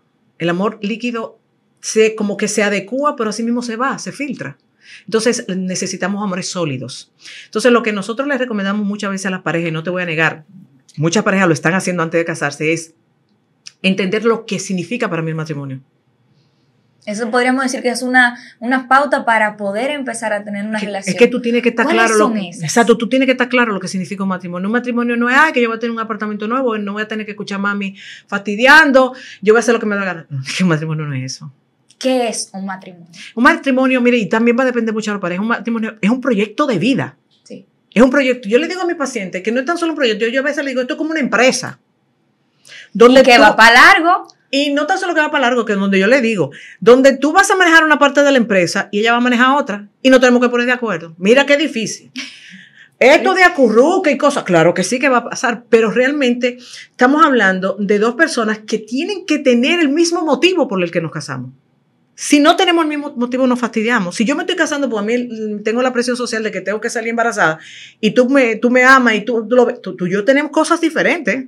el 0.42 0.48
amor 0.48 0.80
líquido 0.82 1.38
se, 1.80 2.16
como 2.16 2.36
que 2.36 2.48
se 2.48 2.64
adecua, 2.64 3.14
pero 3.14 3.30
así 3.30 3.44
mismo 3.44 3.62
se 3.62 3.76
va, 3.76 3.98
se 4.00 4.10
filtra. 4.10 4.58
Entonces 5.04 5.46
necesitamos 5.48 6.20
amores 6.20 6.50
sólidos. 6.50 7.12
Entonces 7.44 7.70
lo 7.70 7.84
que 7.84 7.92
nosotros 7.92 8.26
les 8.26 8.40
recomendamos 8.40 8.84
muchas 8.84 9.10
veces 9.10 9.26
a 9.26 9.30
las 9.30 9.42
parejas, 9.42 9.68
y 9.68 9.72
no 9.72 9.84
te 9.84 9.90
voy 9.90 10.02
a 10.02 10.06
negar, 10.06 10.44
muchas 10.96 11.22
parejas 11.22 11.46
lo 11.46 11.54
están 11.54 11.74
haciendo 11.74 12.02
antes 12.02 12.18
de 12.18 12.24
casarse, 12.24 12.72
es 12.72 12.94
entender 13.82 14.24
lo 14.24 14.44
que 14.44 14.58
significa 14.58 15.08
para 15.08 15.22
mí 15.22 15.30
el 15.30 15.36
matrimonio. 15.36 15.80
Eso 17.04 17.30
podríamos 17.30 17.64
decir 17.64 17.82
que 17.82 17.88
es 17.88 18.02
una, 18.02 18.38
una 18.60 18.86
pauta 18.86 19.24
para 19.24 19.56
poder 19.56 19.90
empezar 19.90 20.32
a 20.32 20.44
tener 20.44 20.64
una 20.64 20.78
relación. 20.78 21.14
Es 21.14 21.18
que 21.18 21.26
tú 21.26 21.40
tienes 21.40 21.62
que 21.62 21.70
estar 21.70 21.86
claro 21.86 22.16
lo 22.16 22.32
Exacto, 22.36 22.96
tú 22.96 23.08
tienes 23.08 23.26
que 23.26 23.32
estar 23.32 23.48
claro 23.48 23.72
lo 23.72 23.80
que 23.80 23.88
significa 23.88 24.22
un 24.22 24.28
matrimonio. 24.28 24.68
Un 24.68 24.72
matrimonio 24.72 25.16
no 25.16 25.28
es, 25.28 25.36
ay, 25.36 25.52
que 25.52 25.60
yo 25.60 25.68
voy 25.68 25.78
a 25.78 25.80
tener 25.80 25.90
un 25.90 25.98
apartamento 25.98 26.46
nuevo, 26.46 26.78
no 26.78 26.92
voy 26.92 27.02
a 27.02 27.08
tener 27.08 27.26
que 27.26 27.32
escuchar 27.32 27.56
a 27.56 27.58
mami 27.58 27.96
fastidiando, 28.28 29.14
yo 29.40 29.52
voy 29.52 29.58
a 29.58 29.60
hacer 29.60 29.74
lo 29.74 29.80
que 29.80 29.86
me 29.86 29.96
da 29.96 30.04
gana. 30.04 30.26
que 30.56 30.62
un 30.62 30.68
matrimonio 30.68 31.04
no 31.04 31.14
es 31.14 31.24
eso. 31.24 31.52
¿Qué 31.98 32.28
es 32.28 32.50
un 32.52 32.66
matrimonio? 32.66 33.08
Un 33.34 33.44
matrimonio, 33.44 34.00
mire, 34.00 34.16
y 34.16 34.28
también 34.28 34.56
va 34.56 34.62
a 34.62 34.66
depender 34.66 34.94
mucho 34.94 35.10
de 35.10 35.16
la 35.16 35.20
pareja, 35.20 35.42
un 35.42 35.48
matrimonio 35.48 35.96
es 36.00 36.10
un 36.10 36.20
proyecto 36.20 36.66
de 36.66 36.78
vida. 36.78 37.16
Sí. 37.42 37.66
Es 37.92 38.02
un 38.02 38.10
proyecto. 38.10 38.48
Yo 38.48 38.58
le 38.58 38.68
digo 38.68 38.80
a 38.80 38.86
mi 38.86 38.94
paciente 38.94 39.42
que 39.42 39.50
no 39.50 39.60
es 39.60 39.66
tan 39.66 39.76
solo 39.76 39.92
un 39.92 39.96
proyecto, 39.96 40.26
yo, 40.28 40.40
a 40.40 40.44
veces 40.44 40.64
le 40.64 40.70
digo, 40.70 40.82
esto 40.82 40.94
es 40.94 40.98
como 40.98 41.10
una 41.10 41.20
empresa. 41.20 41.80
Donde 42.92 43.20
y 43.20 43.22
que 43.24 43.38
va 43.38 43.56
para 43.56 43.74
largo 43.74 44.28
y 44.54 44.70
no 44.70 44.86
tan 44.86 44.98
solo 44.98 45.14
que 45.14 45.20
va 45.20 45.30
para 45.30 45.46
largo, 45.46 45.64
que 45.64 45.72
es 45.72 45.78
donde 45.78 45.98
yo 45.98 46.06
le 46.06 46.20
digo, 46.20 46.50
donde 46.78 47.16
tú 47.16 47.32
vas 47.32 47.50
a 47.50 47.56
manejar 47.56 47.84
una 47.84 47.98
parte 47.98 48.22
de 48.22 48.30
la 48.30 48.36
empresa 48.36 48.90
y 48.92 49.00
ella 49.00 49.12
va 49.12 49.16
a 49.16 49.22
manejar 49.22 49.56
otra 49.56 49.88
y 50.02 50.10
no 50.10 50.20
tenemos 50.20 50.42
que 50.42 50.50
poner 50.50 50.66
de 50.66 50.74
acuerdo. 50.74 51.14
Mira 51.16 51.46
qué 51.46 51.56
difícil. 51.56 52.12
Esto 52.98 53.32
de 53.34 53.42
acurruca 53.42 54.10
y 54.10 54.18
cosas, 54.18 54.44
claro 54.44 54.74
que 54.74 54.84
sí 54.84 54.98
que 54.98 55.08
va 55.08 55.18
a 55.18 55.30
pasar, 55.30 55.64
pero 55.70 55.90
realmente 55.90 56.58
estamos 56.90 57.24
hablando 57.24 57.76
de 57.80 57.98
dos 57.98 58.14
personas 58.14 58.58
que 58.58 58.78
tienen 58.78 59.24
que 59.24 59.38
tener 59.38 59.80
el 59.80 59.88
mismo 59.88 60.22
motivo 60.22 60.68
por 60.68 60.82
el 60.82 60.90
que 60.90 61.00
nos 61.00 61.10
casamos. 61.10 61.50
Si 62.14 62.38
no 62.38 62.54
tenemos 62.54 62.84
el 62.84 62.90
mismo 62.90 63.14
motivo, 63.16 63.46
nos 63.46 63.58
fastidiamos. 63.58 64.14
Si 64.14 64.26
yo 64.26 64.36
me 64.36 64.42
estoy 64.42 64.54
casando, 64.54 64.88
pues 64.90 65.02
a 65.02 65.06
mí 65.06 65.62
tengo 65.64 65.80
la 65.80 65.94
presión 65.94 66.14
social 66.14 66.42
de 66.42 66.50
que 66.50 66.60
tengo 66.60 66.78
que 66.78 66.90
salir 66.90 67.08
embarazada 67.08 67.58
y 68.02 68.10
tú 68.10 68.28
me, 68.28 68.56
tú 68.56 68.70
me 68.70 68.84
amas 68.84 69.14
y 69.14 69.22
tú, 69.22 69.48
tú, 69.48 69.96
tú, 69.96 70.06
y 70.06 70.12
yo 70.12 70.24
tenemos 70.26 70.52
cosas 70.52 70.78
diferentes. 70.78 71.46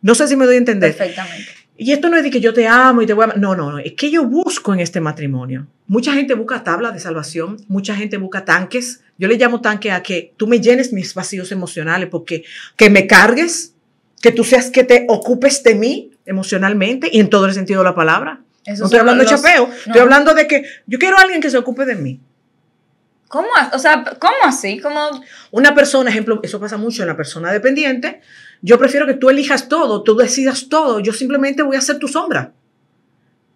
No 0.00 0.14
sé 0.14 0.28
si 0.28 0.36
me 0.36 0.46
doy 0.46 0.54
a 0.54 0.58
entender. 0.58 0.96
Perfectamente. 0.96 1.65
Y 1.78 1.92
esto 1.92 2.08
no 2.08 2.16
es 2.16 2.22
de 2.22 2.30
que 2.30 2.40
yo 2.40 2.52
te 2.52 2.66
amo 2.66 3.02
y 3.02 3.06
te 3.06 3.12
voy 3.12 3.26
a. 3.28 3.34
No, 3.36 3.54
no, 3.54 3.70
no. 3.70 3.78
Es 3.78 3.92
que 3.92 4.10
yo 4.10 4.24
busco 4.24 4.72
en 4.72 4.80
este 4.80 5.00
matrimonio. 5.00 5.66
Mucha 5.86 6.12
gente 6.12 6.34
busca 6.34 6.64
tablas 6.64 6.94
de 6.94 7.00
salvación, 7.00 7.58
mucha 7.68 7.94
gente 7.94 8.16
busca 8.16 8.44
tanques. 8.44 9.02
Yo 9.18 9.28
le 9.28 9.36
llamo 9.36 9.60
tanque 9.60 9.92
a 9.92 10.02
que 10.02 10.32
tú 10.36 10.46
me 10.46 10.60
llenes 10.60 10.92
mis 10.92 11.14
vacíos 11.14 11.52
emocionales, 11.52 12.08
porque 12.10 12.44
que 12.76 12.90
me 12.90 13.06
cargues, 13.06 13.74
que 14.20 14.32
tú 14.32 14.44
seas 14.44 14.70
que 14.70 14.84
te 14.84 15.06
ocupes 15.08 15.62
de 15.62 15.74
mí 15.74 16.12
emocionalmente 16.24 17.08
y 17.12 17.20
en 17.20 17.30
todo 17.30 17.46
el 17.46 17.54
sentido 17.54 17.80
de 17.80 17.84
la 17.84 17.94
palabra. 17.94 18.40
no 18.66 18.72
estoy 18.72 18.98
hablando 18.98 19.22
de 19.22 19.30
chapeo, 19.30 19.70
estoy 19.86 20.00
hablando 20.00 20.34
de 20.34 20.46
que 20.46 20.64
yo 20.86 20.98
quiero 20.98 21.18
a 21.18 21.22
alguien 21.22 21.40
que 21.40 21.50
se 21.50 21.58
ocupe 21.58 21.84
de 21.84 21.94
mí. 21.94 22.20
¿Cómo? 23.28 23.48
O 23.72 23.78
sea, 23.78 24.04
¿cómo 24.18 24.36
así? 24.44 24.78
¿Cómo? 24.78 25.10
Una 25.50 25.74
persona, 25.74 26.10
ejemplo, 26.10 26.40
eso 26.42 26.60
pasa 26.60 26.76
mucho 26.76 27.02
en 27.02 27.08
la 27.08 27.16
persona 27.16 27.52
dependiente. 27.52 28.20
Yo 28.62 28.78
prefiero 28.78 29.06
que 29.06 29.14
tú 29.14 29.30
elijas 29.30 29.68
todo, 29.68 30.02
tú 30.02 30.16
decidas 30.16 30.68
todo. 30.68 31.00
Yo 31.00 31.12
simplemente 31.12 31.62
voy 31.62 31.76
a 31.76 31.80
ser 31.80 31.98
tu 31.98 32.08
sombra. 32.08 32.52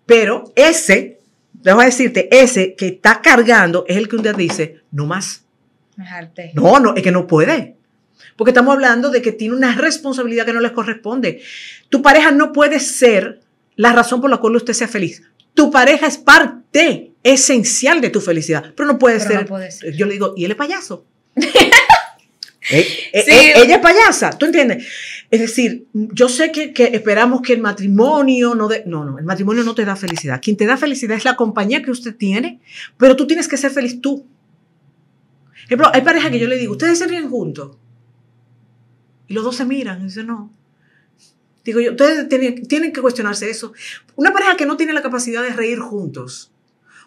Pero 0.07 0.53
ese, 0.57 1.21
déjame 1.53 1.87
decirte, 1.87 2.29
ese 2.31 2.75
que 2.75 2.89
está 2.89 3.21
cargando 3.23 3.85
es 3.89 3.97
el 3.97 4.09
que 4.09 4.17
un 4.17 4.23
día 4.23 4.33
dice, 4.33 4.81
no 4.91 5.07
más. 5.07 5.45
No, 6.55 6.81
no, 6.81 6.95
es 6.95 7.03
que 7.03 7.13
no 7.13 7.27
puede. 7.27 7.77
Porque 8.37 8.51
estamos 8.51 8.73
hablando 8.73 9.11
de 9.11 9.23
que 9.23 9.33
tiene 9.33 9.55
una 9.55 9.75
responsabilidad 9.75 10.47
que 10.47 10.53
no 10.53 10.61
le 10.61 10.73
corresponde. 10.73 11.43
Tu 11.89 12.03
pareja 12.03 12.31
no 12.31 12.53
puede 12.53 12.81
ser 12.81 13.41
la 13.77 13.93
razón 13.93 14.21
por 14.21 14.31
la 14.31 14.39
cual 14.39 14.57
usted 14.57 14.73
sea 14.73 14.89
feliz. 14.89 15.23
Tu 15.55 15.71
pareja 15.71 16.07
es 16.07 16.19
parte 16.19 17.13
esencial 17.23 18.01
de 18.01 18.11
tu 18.11 18.21
felicidad, 18.21 18.73
pero 18.75 18.87
no 18.87 18.99
puede, 18.99 19.21
ser, 19.21 19.47
Yo 19.95 20.07
le 20.07 20.13
digo, 20.13 20.35
¿y 20.37 20.45
él 20.45 20.53
es 20.53 20.57
payaso? 20.57 21.05
Eh, 22.71 22.87
eh, 23.13 23.25
eh, 23.27 23.53
ella 23.57 23.77
es 23.77 23.81
payasa, 23.83 24.31
¿tú 24.31 24.47
entiendes? 24.47 24.87
Es 25.31 25.41
decir, 25.41 25.87
yo 25.93 26.29
sé 26.29 26.53
que, 26.53 26.73
esperamos 26.93 27.43
que 27.43 27.53
el 27.53 27.61
matrimonio 27.61 28.55
no 28.55 28.69
de, 28.69 28.85
no, 28.87 29.05
no, 29.05 29.19
el 29.19 29.25
matrimonio 29.25 29.65
no 29.65 29.75
te 29.75 29.85
da 29.85 29.97
felicidad. 29.97 30.41
Quien 30.41 30.57
te 30.57 30.67
da 30.67 30.77
felicidad 30.77 31.17
es 31.17 31.25
la 31.25 31.37
compañía 31.37 31.83
que 31.83 31.91
usted 31.91 32.15
tiene, 32.15 32.61
pero 32.97 33.17
tú 33.17 33.27
tienes 33.27 33.49
que 33.49 33.57
ser 33.57 33.73
feliz 33.73 34.01
tú. 34.01 34.25
Ejemplo, 35.65 35.91
hay 35.93 36.03
parejas 36.03 36.31
que 36.31 36.39
yo 36.39 36.47
le 36.47 36.59
digo, 36.59 36.73
ustedes 36.73 36.99
se 36.99 37.07
ríen 37.07 37.29
juntos. 37.29 37.77
Y 39.27 39.35
los 39.35 39.45
dos 39.45 39.57
se 39.57 39.65
miran 39.65 40.01
y 40.01 40.05
dicen, 40.05 40.27
no. 40.27 40.53
Digo 41.65 41.81
yo, 41.81 41.91
ustedes 41.91 42.29
tienen, 42.29 42.67
tienen 42.67 42.93
que 42.93 43.01
cuestionarse 43.01 43.51
eso. 43.51 43.73
Una 44.17 44.33
pareja 44.33 44.57
que 44.57 44.67
no 44.67 44.77
tiene 44.77 44.93
la 44.93 45.03
capacidad 45.03 45.43
de 45.43 45.51
reír 45.51 45.79
juntos, 45.79 46.53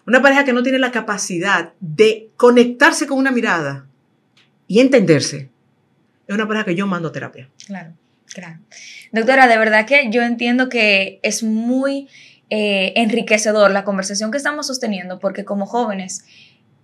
una 0.06 0.20
pareja 0.20 0.44
que 0.44 0.52
no 0.52 0.62
tiene 0.62 0.78
la 0.78 0.92
capacidad 0.92 1.72
de 1.80 2.30
conectarse 2.36 3.06
con 3.06 3.18
una 3.18 3.30
mirada 3.30 3.86
y 4.66 4.80
entenderse, 4.80 5.50
es 6.26 6.34
una 6.34 6.46
pareja 6.46 6.64
que 6.64 6.74
yo 6.74 6.86
mando 6.86 7.08
a 7.08 7.12
terapia. 7.12 7.48
Claro, 7.66 7.92
claro. 8.26 8.58
Doctora, 9.12 9.46
de 9.46 9.58
verdad 9.58 9.86
que 9.86 10.10
yo 10.10 10.22
entiendo 10.22 10.68
que 10.68 11.20
es 11.22 11.42
muy 11.42 12.08
eh, 12.50 12.92
enriquecedor 12.96 13.70
la 13.70 13.84
conversación 13.84 14.30
que 14.30 14.38
estamos 14.38 14.66
sosteniendo 14.66 15.18
porque 15.18 15.44
como 15.44 15.66
jóvenes 15.66 16.24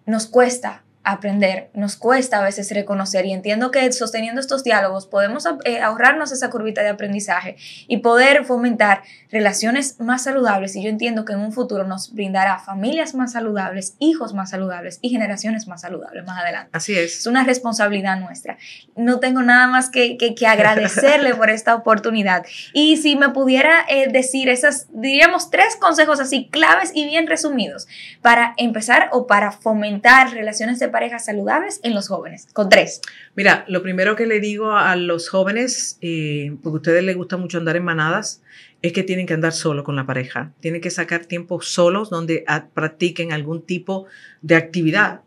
nos 0.07 0.26
cuesta 0.26 0.85
aprender, 1.03 1.71
nos 1.73 1.97
cuesta 1.97 2.39
a 2.39 2.43
veces 2.43 2.71
reconocer 2.73 3.25
y 3.25 3.33
entiendo 3.33 3.71
que 3.71 3.91
sosteniendo 3.91 4.39
estos 4.39 4.63
diálogos 4.63 5.07
podemos 5.07 5.47
eh, 5.65 5.81
ahorrarnos 5.81 6.31
esa 6.31 6.51
curvita 6.51 6.83
de 6.83 6.91
aprendizaje 6.91 7.57
y 7.89 7.99
poder 7.99 8.45
fomentar 8.45 9.03
relaciones 9.31 9.99
más 9.99 10.25
saludables 10.25 10.77
y 10.77 10.83
yo 10.83 10.91
entiendo 10.91 11.25
que 11.25 11.33
en 11.33 11.41
un 11.41 11.53
futuro 11.53 11.85
nos 11.85 12.13
brindará 12.13 12.59
familias 12.59 13.15
más 13.15 13.33
saludables, 13.33 13.95
hijos 13.99 14.35
más 14.35 14.51
saludables 14.51 14.99
y 15.01 15.09
generaciones 15.09 15.67
más 15.69 15.81
saludables 15.81 16.25
más 16.27 16.43
adelante. 16.43 16.71
Así 16.75 16.95
es. 16.95 17.21
Es 17.21 17.27
una 17.27 17.45
responsabilidad 17.45 18.21
nuestra. 18.21 18.59
No 18.95 19.21
tengo 19.21 19.41
nada 19.43 19.69
más 19.69 19.89
que, 19.89 20.19
que, 20.19 20.47
agradecerle 20.47 21.35
por 21.35 21.49
esta 21.49 21.75
oportunidad 21.77 22.45
y 22.75 22.99
si 22.99 23.17
me 23.17 23.31
pudiera 23.31 23.87
eh, 23.89 24.09
decir 24.11 24.49
esas, 24.49 24.89
diríamos, 24.93 25.51
tres 25.51 25.77
consejos 25.77 26.21
así 26.21 26.49
claves 26.51 26.91
y 26.95 27.07
bien 27.07 27.27
resumidos 27.27 27.89
para 28.21 28.53
empezar 28.59 29.09
o 29.13 29.27
para 29.27 29.53
fomentar 29.53 30.33
relaciones 30.33 30.79
de 30.79 30.89
parejas 30.90 31.24
saludables 31.24 31.81
en 31.83 31.94
los 31.94 32.09
jóvenes? 32.09 32.46
Con 32.53 32.68
tres. 32.68 33.00
Mira, 33.35 33.64
lo 33.68 33.83
primero 33.83 34.16
que 34.16 34.26
le 34.26 34.40
digo 34.40 34.72
a 34.72 34.96
los 34.96 35.29
jóvenes, 35.29 35.98
eh, 36.00 36.57
porque 36.62 36.76
a 36.76 36.79
ustedes 36.79 37.05
les 37.05 37.16
gusta 37.16 37.37
mucho 37.37 37.59
andar 37.59 37.76
en 37.76 37.85
manadas, 37.85 38.42
es 38.83 38.92
que 38.92 39.03
tienen 39.03 39.26
que 39.26 39.35
andar 39.35 39.53
solo 39.53 39.85
con 39.85 39.96
la 39.96 40.07
pareja. 40.07 40.53
Tienen 40.61 40.81
que 40.81 40.90
sacar 40.90 41.26
tiempo 41.26 41.61
solos 41.61 42.11
donde 42.11 42.44
practiquen 42.74 43.33
algún 43.33 43.62
tipo 43.62 44.07
de 44.42 44.57
actividad. 44.57 45.20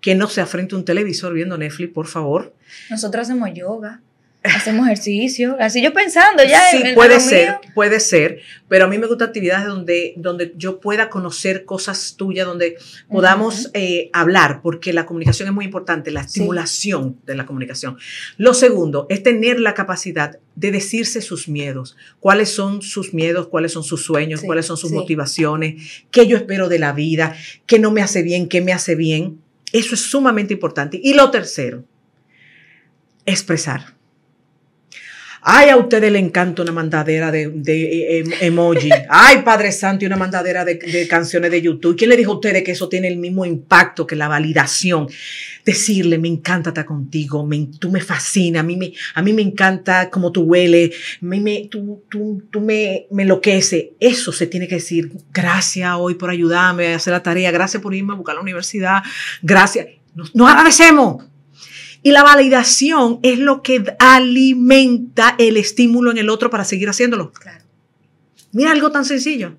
Que 0.00 0.14
no 0.14 0.28
se 0.28 0.44
frente 0.46 0.74
a 0.74 0.78
un 0.78 0.84
televisor 0.84 1.32
viendo 1.34 1.58
Netflix, 1.58 1.92
por 1.92 2.06
favor. 2.06 2.54
Nosotros 2.88 3.22
hacemos 3.22 3.50
yoga. 3.54 4.00
Hacemos 4.42 4.86
ejercicio, 4.86 5.58
así 5.60 5.82
yo 5.82 5.92
pensando 5.92 6.42
ya. 6.42 6.62
Sí, 6.70 6.82
puede 6.94 7.20
ser, 7.20 7.58
puede 7.74 8.00
ser, 8.00 8.40
pero 8.68 8.86
a 8.86 8.88
mí 8.88 8.96
me 8.96 9.06
gusta 9.06 9.26
actividades 9.26 9.66
donde, 9.66 10.14
donde 10.16 10.54
yo 10.56 10.80
pueda 10.80 11.10
conocer 11.10 11.66
cosas 11.66 12.14
tuyas, 12.16 12.46
donde 12.46 12.78
podamos 13.10 13.70
eh, 13.74 14.08
hablar, 14.14 14.62
porque 14.62 14.94
la 14.94 15.04
comunicación 15.04 15.48
es 15.48 15.54
muy 15.54 15.66
importante, 15.66 16.10
la 16.10 16.22
estimulación 16.22 17.18
de 17.26 17.34
la 17.34 17.44
comunicación. 17.44 17.98
Lo 18.38 18.54
segundo 18.54 19.06
es 19.10 19.22
tener 19.22 19.60
la 19.60 19.74
capacidad 19.74 20.38
de 20.54 20.70
decirse 20.70 21.20
sus 21.20 21.46
miedos, 21.46 21.98
cuáles 22.18 22.48
son 22.48 22.80
sus 22.80 23.12
miedos, 23.12 23.46
cuáles 23.48 23.72
son 23.72 23.84
sus 23.84 24.02
sueños, 24.02 24.40
cuáles 24.40 24.64
son 24.64 24.78
sus 24.78 24.90
motivaciones, 24.90 26.04
qué 26.10 26.26
yo 26.26 26.38
espero 26.38 26.70
de 26.70 26.78
la 26.78 26.94
vida, 26.94 27.36
qué 27.66 27.78
no 27.78 27.90
me 27.90 28.00
hace 28.00 28.22
bien, 28.22 28.48
qué 28.48 28.62
me 28.62 28.72
hace 28.72 28.94
bien. 28.94 29.42
Eso 29.70 29.94
es 29.94 30.00
sumamente 30.00 30.54
importante. 30.54 30.98
Y 31.02 31.12
lo 31.12 31.30
tercero, 31.30 31.84
expresar 33.26 33.99
Ay, 35.42 35.70
a 35.70 35.76
ustedes 35.76 36.12
le 36.12 36.18
encanta 36.18 36.60
una 36.62 36.72
mandadera 36.72 37.30
de, 37.30 37.48
de, 37.48 38.18
em, 38.18 38.30
emoji. 38.42 38.90
Ay, 39.08 39.42
Padre 39.42 39.72
Santo, 39.72 40.04
y 40.04 40.06
una 40.06 40.16
mandadera 40.16 40.66
de, 40.66 41.06
canciones 41.08 41.50
de 41.50 41.62
YouTube. 41.62 41.96
¿Quién 41.96 42.10
le 42.10 42.16
dijo 42.16 42.32
a 42.32 42.34
ustedes 42.34 42.62
que 42.62 42.72
eso 42.72 42.88
tiene 42.90 43.08
el 43.08 43.16
mismo 43.16 43.46
impacto 43.46 44.06
que 44.06 44.16
la 44.16 44.28
validación? 44.28 45.08
Decirle, 45.64 46.18
me 46.18 46.28
encanta 46.28 46.70
estar 46.70 46.84
contigo, 46.84 47.46
me, 47.46 47.68
tú 47.78 47.90
me 47.90 48.00
fascinas, 48.00 48.60
a 48.60 48.62
mí 48.62 48.76
me, 48.76 48.92
a 49.14 49.22
mí 49.22 49.32
me 49.32 49.42
encanta 49.42 50.10
cómo 50.10 50.30
tú 50.30 50.42
hueles, 50.42 50.94
me, 51.20 51.68
tú, 51.70 52.02
tú, 52.10 52.42
tú 52.50 52.60
me, 52.60 53.06
me 53.10 53.22
enloquece. 53.22 53.94
Eso 53.98 54.32
se 54.32 54.46
tiene 54.46 54.68
que 54.68 54.76
decir. 54.76 55.10
Gracias 55.32 55.90
hoy 55.96 56.14
por 56.14 56.30
ayudarme 56.30 56.92
a 56.92 56.96
hacer 56.96 57.12
la 57.12 57.22
tarea, 57.22 57.50
gracias 57.50 57.82
por 57.82 57.94
irme 57.94 58.12
a 58.12 58.16
buscar 58.16 58.34
la 58.34 58.42
universidad, 58.42 59.02
gracias. 59.42 59.86
nos 60.14 60.50
agradecemos. 60.50 61.29
Y 62.02 62.12
la 62.12 62.22
validación 62.22 63.20
es 63.22 63.38
lo 63.38 63.62
que 63.62 63.96
alimenta 63.98 65.34
el 65.38 65.56
estímulo 65.56 66.10
en 66.10 66.18
el 66.18 66.30
otro 66.30 66.50
para 66.50 66.64
seguir 66.64 66.88
haciéndolo. 66.88 67.32
Claro. 67.32 67.64
Mira 68.52 68.72
algo 68.72 68.90
tan 68.90 69.04
sencillo. 69.04 69.56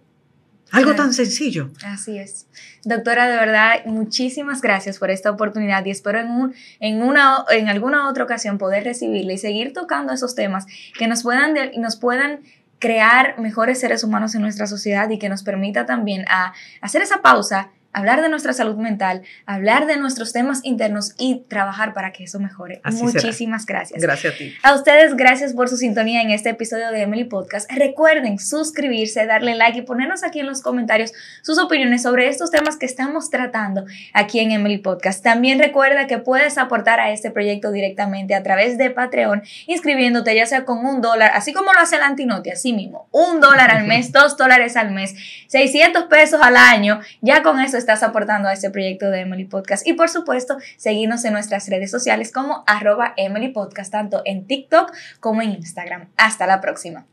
Algo 0.72 0.96
tan 0.96 1.14
sencillo. 1.14 1.70
Así 1.84 2.18
es. 2.18 2.48
Doctora, 2.84 3.28
de 3.28 3.36
verdad, 3.36 3.86
muchísimas 3.86 4.62
gracias 4.62 5.00
por 5.00 5.12
esta 5.12 5.30
oportunidad 5.30 5.86
y 5.86 5.92
espero 5.92 6.20
en, 6.20 6.30
un, 6.32 6.56
en, 6.80 7.04
una, 7.04 7.46
en 7.50 7.68
alguna 7.68 8.10
otra 8.10 8.24
ocasión 8.24 8.58
poder 8.58 8.86
recibirle 8.86 9.34
y 9.34 9.38
seguir 9.38 9.74
tocando 9.74 10.14
esos 10.14 10.34
temas 10.34 10.66
que 10.98 11.08
nos 11.08 11.24
puedan, 11.24 11.54
nos 11.78 11.98
puedan 11.98 12.40
crear 12.80 13.38
mejores 13.38 13.80
seres 13.80 14.04
humanos 14.04 14.34
en 14.34 14.42
nuestra 14.42 14.66
sociedad 14.66 15.10
y 15.10 15.20
que 15.20 15.30
nos 15.30 15.44
permita 15.44 15.86
también 15.86 16.26
a 16.30 16.54
hacer 16.80 17.02
esa 17.02 17.22
pausa 17.22 17.70
hablar 17.94 18.22
de 18.22 18.30
nuestra 18.30 18.54
salud 18.54 18.76
mental, 18.76 19.22
hablar 19.46 19.86
de 19.86 19.98
nuestros 19.98 20.34
temas 20.34 20.62
internos 20.64 21.14
y 21.18 21.44
trabajar 21.48 21.94
para 21.94 22.12
que 22.12 22.24
eso 22.24 22.40
mejore. 22.40 22.82
Muchísimas 22.92 23.66
gracias. 23.66 24.02
Gracias 24.02 24.34
a 24.34 24.38
ti. 24.38 24.54
A 24.64 24.74
ustedes, 24.74 25.16
gracias 25.16 25.54
por 25.54 25.70
su 25.70 25.78
sintonía 25.78 26.22
en 26.22 26.32
este 26.32 26.50
episodio 26.50 26.92
de 26.92 27.02
Emily 27.02 27.26
Podcast. 27.26 27.72
Recuerden 27.72 28.40
suscribirse, 28.40 29.26
darle 29.26 29.56
like 29.56 29.80
y 29.80 29.82
ponernos 29.82 30.24
aquí 30.24 30.40
en 30.40 30.48
los 30.48 30.62
comentarios 30.62 31.14
sus 31.42 31.60
opiniones 31.60 32.02
sobre 32.04 32.28
estos 32.28 32.52
temas 32.52 32.78
que 32.78 32.86
estamos 32.86 33.30
tratando 33.30 33.86
aquí 34.14 34.40
en 34.40 34.52
Emily 34.52 34.78
Podcast. 34.78 35.24
También 35.24 35.60
recuerda 35.60 36.08
que 36.08 36.18
puedes 36.18 36.58
aportar 36.58 37.00
a 37.00 37.12
este 37.12 37.32
proyecto 37.32 37.72
directamente 37.72 38.36
a 38.36 38.44
través 38.44 38.78
de 38.78 38.90
Patreon, 38.90 39.44
inscribiéndote 39.68 40.36
ya 40.36 40.46
sea 40.46 40.66
con 40.66 40.86
un 40.86 41.02
dólar, 41.02 41.32
así 41.34 41.54
como 41.54 41.74
lo 41.74 41.80
hace 41.80 41.98
el 41.98 42.04
Antinote, 42.04 42.52
así 42.52 42.74
mismo, 42.74 43.08
un 43.12 43.40
dólar 43.40 43.72
al 43.72 43.86
mes, 43.86 44.12
dos 44.12 44.38
dólares 44.38 44.76
al 44.78 44.92
mes, 44.92 45.16
600 45.48 46.06
pesos 46.06 46.42
al 46.42 46.56
año, 46.56 47.02
ya 47.22 47.44
con 47.44 47.60
eso 47.60 47.78
estás 47.82 48.04
aportando 48.04 48.48
a 48.48 48.54
este 48.54 48.70
proyecto 48.70 49.10
de 49.10 49.22
Emily 49.22 49.46
Podcast. 49.46 49.86
Y 49.86 49.94
por 49.94 50.10
supuesto, 50.10 50.58
seguirnos 50.78 51.26
en 51.26 51.34
nuestras 51.34 51.68
redes 51.68 51.92
sociales 51.92 52.32
como 52.32 52.64
arroba 52.68 53.14
Emily 53.18 53.50
Podcast, 53.50 53.92
tanto 53.92 54.22
en 54.26 54.48
TikTok 54.48 54.94
como 55.20 55.42
en 55.42 55.52
Instagram. 55.52 56.10
Hasta 56.16 56.48
la 56.48 56.62
próxima. 56.62 57.06